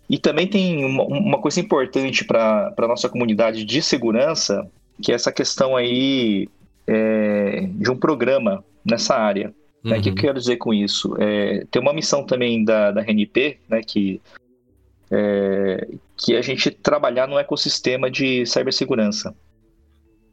[0.07, 4.69] E também tem uma, uma coisa importante para a nossa comunidade de segurança,
[5.01, 6.47] que é essa questão aí
[6.86, 9.51] é, de um programa nessa área.
[9.86, 9.91] Uhum.
[9.91, 9.99] Né?
[9.99, 10.17] O que eu uhum.
[10.17, 11.15] quero dizer com isso?
[11.19, 14.19] É, tem uma missão também da, da RNP, né, que,
[15.11, 19.36] é, que é a gente trabalhar no ecossistema de cibersegurança.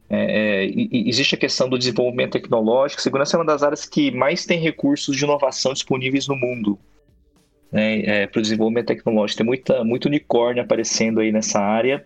[0.09, 3.01] É, é existe a questão do desenvolvimento tecnológico.
[3.01, 6.77] Segurança é uma das áreas que mais tem recursos de inovação disponíveis no mundo
[7.71, 9.37] né, é, para o desenvolvimento tecnológico.
[9.37, 12.05] Tem muita, muito unicórnio aparecendo aí nessa área,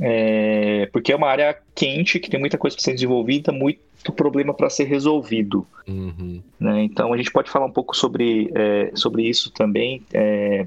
[0.00, 4.54] é, porque é uma área quente, que tem muita coisa para ser desenvolvida, muito problema
[4.54, 5.66] para ser resolvido.
[5.86, 6.42] Uhum.
[6.58, 6.84] Né?
[6.84, 10.02] Então a gente pode falar um pouco sobre, é, sobre isso também.
[10.12, 10.66] É,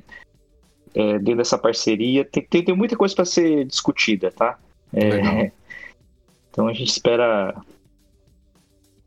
[0.93, 4.59] é, dentro dessa parceria, tem, tem, tem muita coisa para ser discutida, tá?
[4.93, 5.51] É,
[6.49, 7.55] então a gente espera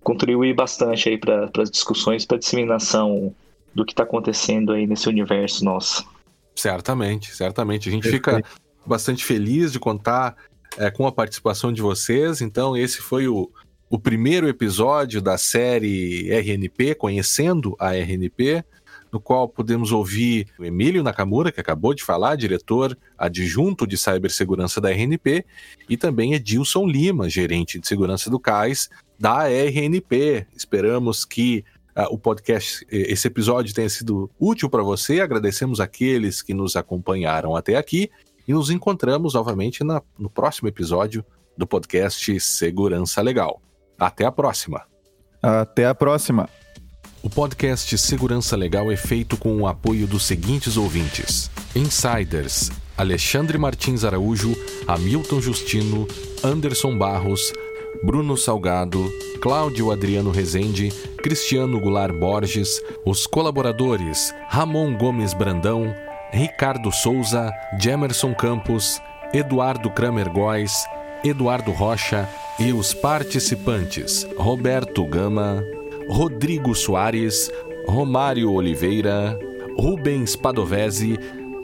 [0.02, 3.34] contribuir bastante aí para as discussões, para a disseminação
[3.74, 6.08] do que está acontecendo aí nesse universo nosso.
[6.54, 7.88] Certamente, certamente.
[7.88, 8.42] A gente fica
[8.86, 10.36] bastante feliz de contar
[10.76, 12.40] é, com a participação de vocês.
[12.40, 13.50] Então, esse foi o,
[13.88, 18.64] o primeiro episódio da série RNP, Conhecendo a RNP
[19.14, 24.80] no qual podemos ouvir o Emílio Nakamura, que acabou de falar, diretor adjunto de cibersegurança
[24.80, 25.44] da RNP,
[25.88, 30.48] e também Edilson Lima, gerente de segurança do CAIS da RNP.
[30.56, 31.64] Esperamos que
[31.96, 35.20] uh, o podcast, esse episódio tenha sido útil para você.
[35.20, 38.10] Agradecemos aqueles que nos acompanharam até aqui
[38.46, 41.24] e nos encontramos novamente na, no próximo episódio
[41.56, 43.60] do podcast Segurança Legal.
[43.98, 44.82] Até a próxima.
[45.42, 46.48] Até a próxima.
[47.22, 54.04] O podcast Segurança Legal é feito com o apoio dos seguintes ouvintes: Insiders, Alexandre Martins
[54.04, 54.54] Araújo,
[54.86, 56.06] Hamilton Justino,
[56.42, 57.52] Anderson Barros,
[58.02, 60.90] Bruno Salgado, Cláudio Adriano Rezende,
[61.22, 65.94] Cristiano Goulart Borges, os colaboradores Ramon Gomes Brandão,
[66.34, 69.00] Ricardo Souza, Jemerson Campos,
[69.32, 70.72] Eduardo Kramer Góes,
[71.22, 72.28] Eduardo Rocha
[72.58, 75.62] e os participantes Roberto Gama,
[76.08, 77.52] Rodrigo Soares,
[77.86, 79.38] Romário Oliveira,
[79.78, 81.16] Rubens Padovese,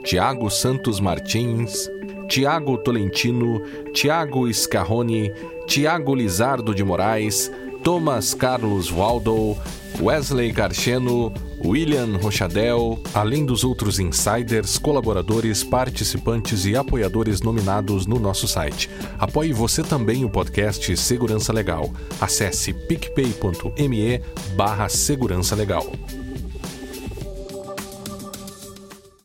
[0.05, 1.91] Tiago Santos Martins,
[2.29, 3.61] Tiago Tolentino,
[3.91, 5.33] Tiago Scarrone,
[5.67, 7.51] Tiago Lizardo de Moraes,
[7.83, 9.57] Thomas Carlos Waldo,
[9.99, 18.47] Wesley Garcheno, William Rochadel, além dos outros insiders, colaboradores, participantes e apoiadores nominados no nosso
[18.47, 18.89] site.
[19.17, 21.89] Apoie você também o podcast Segurança Legal.
[22.19, 24.21] Acesse picpay.me
[24.55, 25.85] barra Segurança Legal.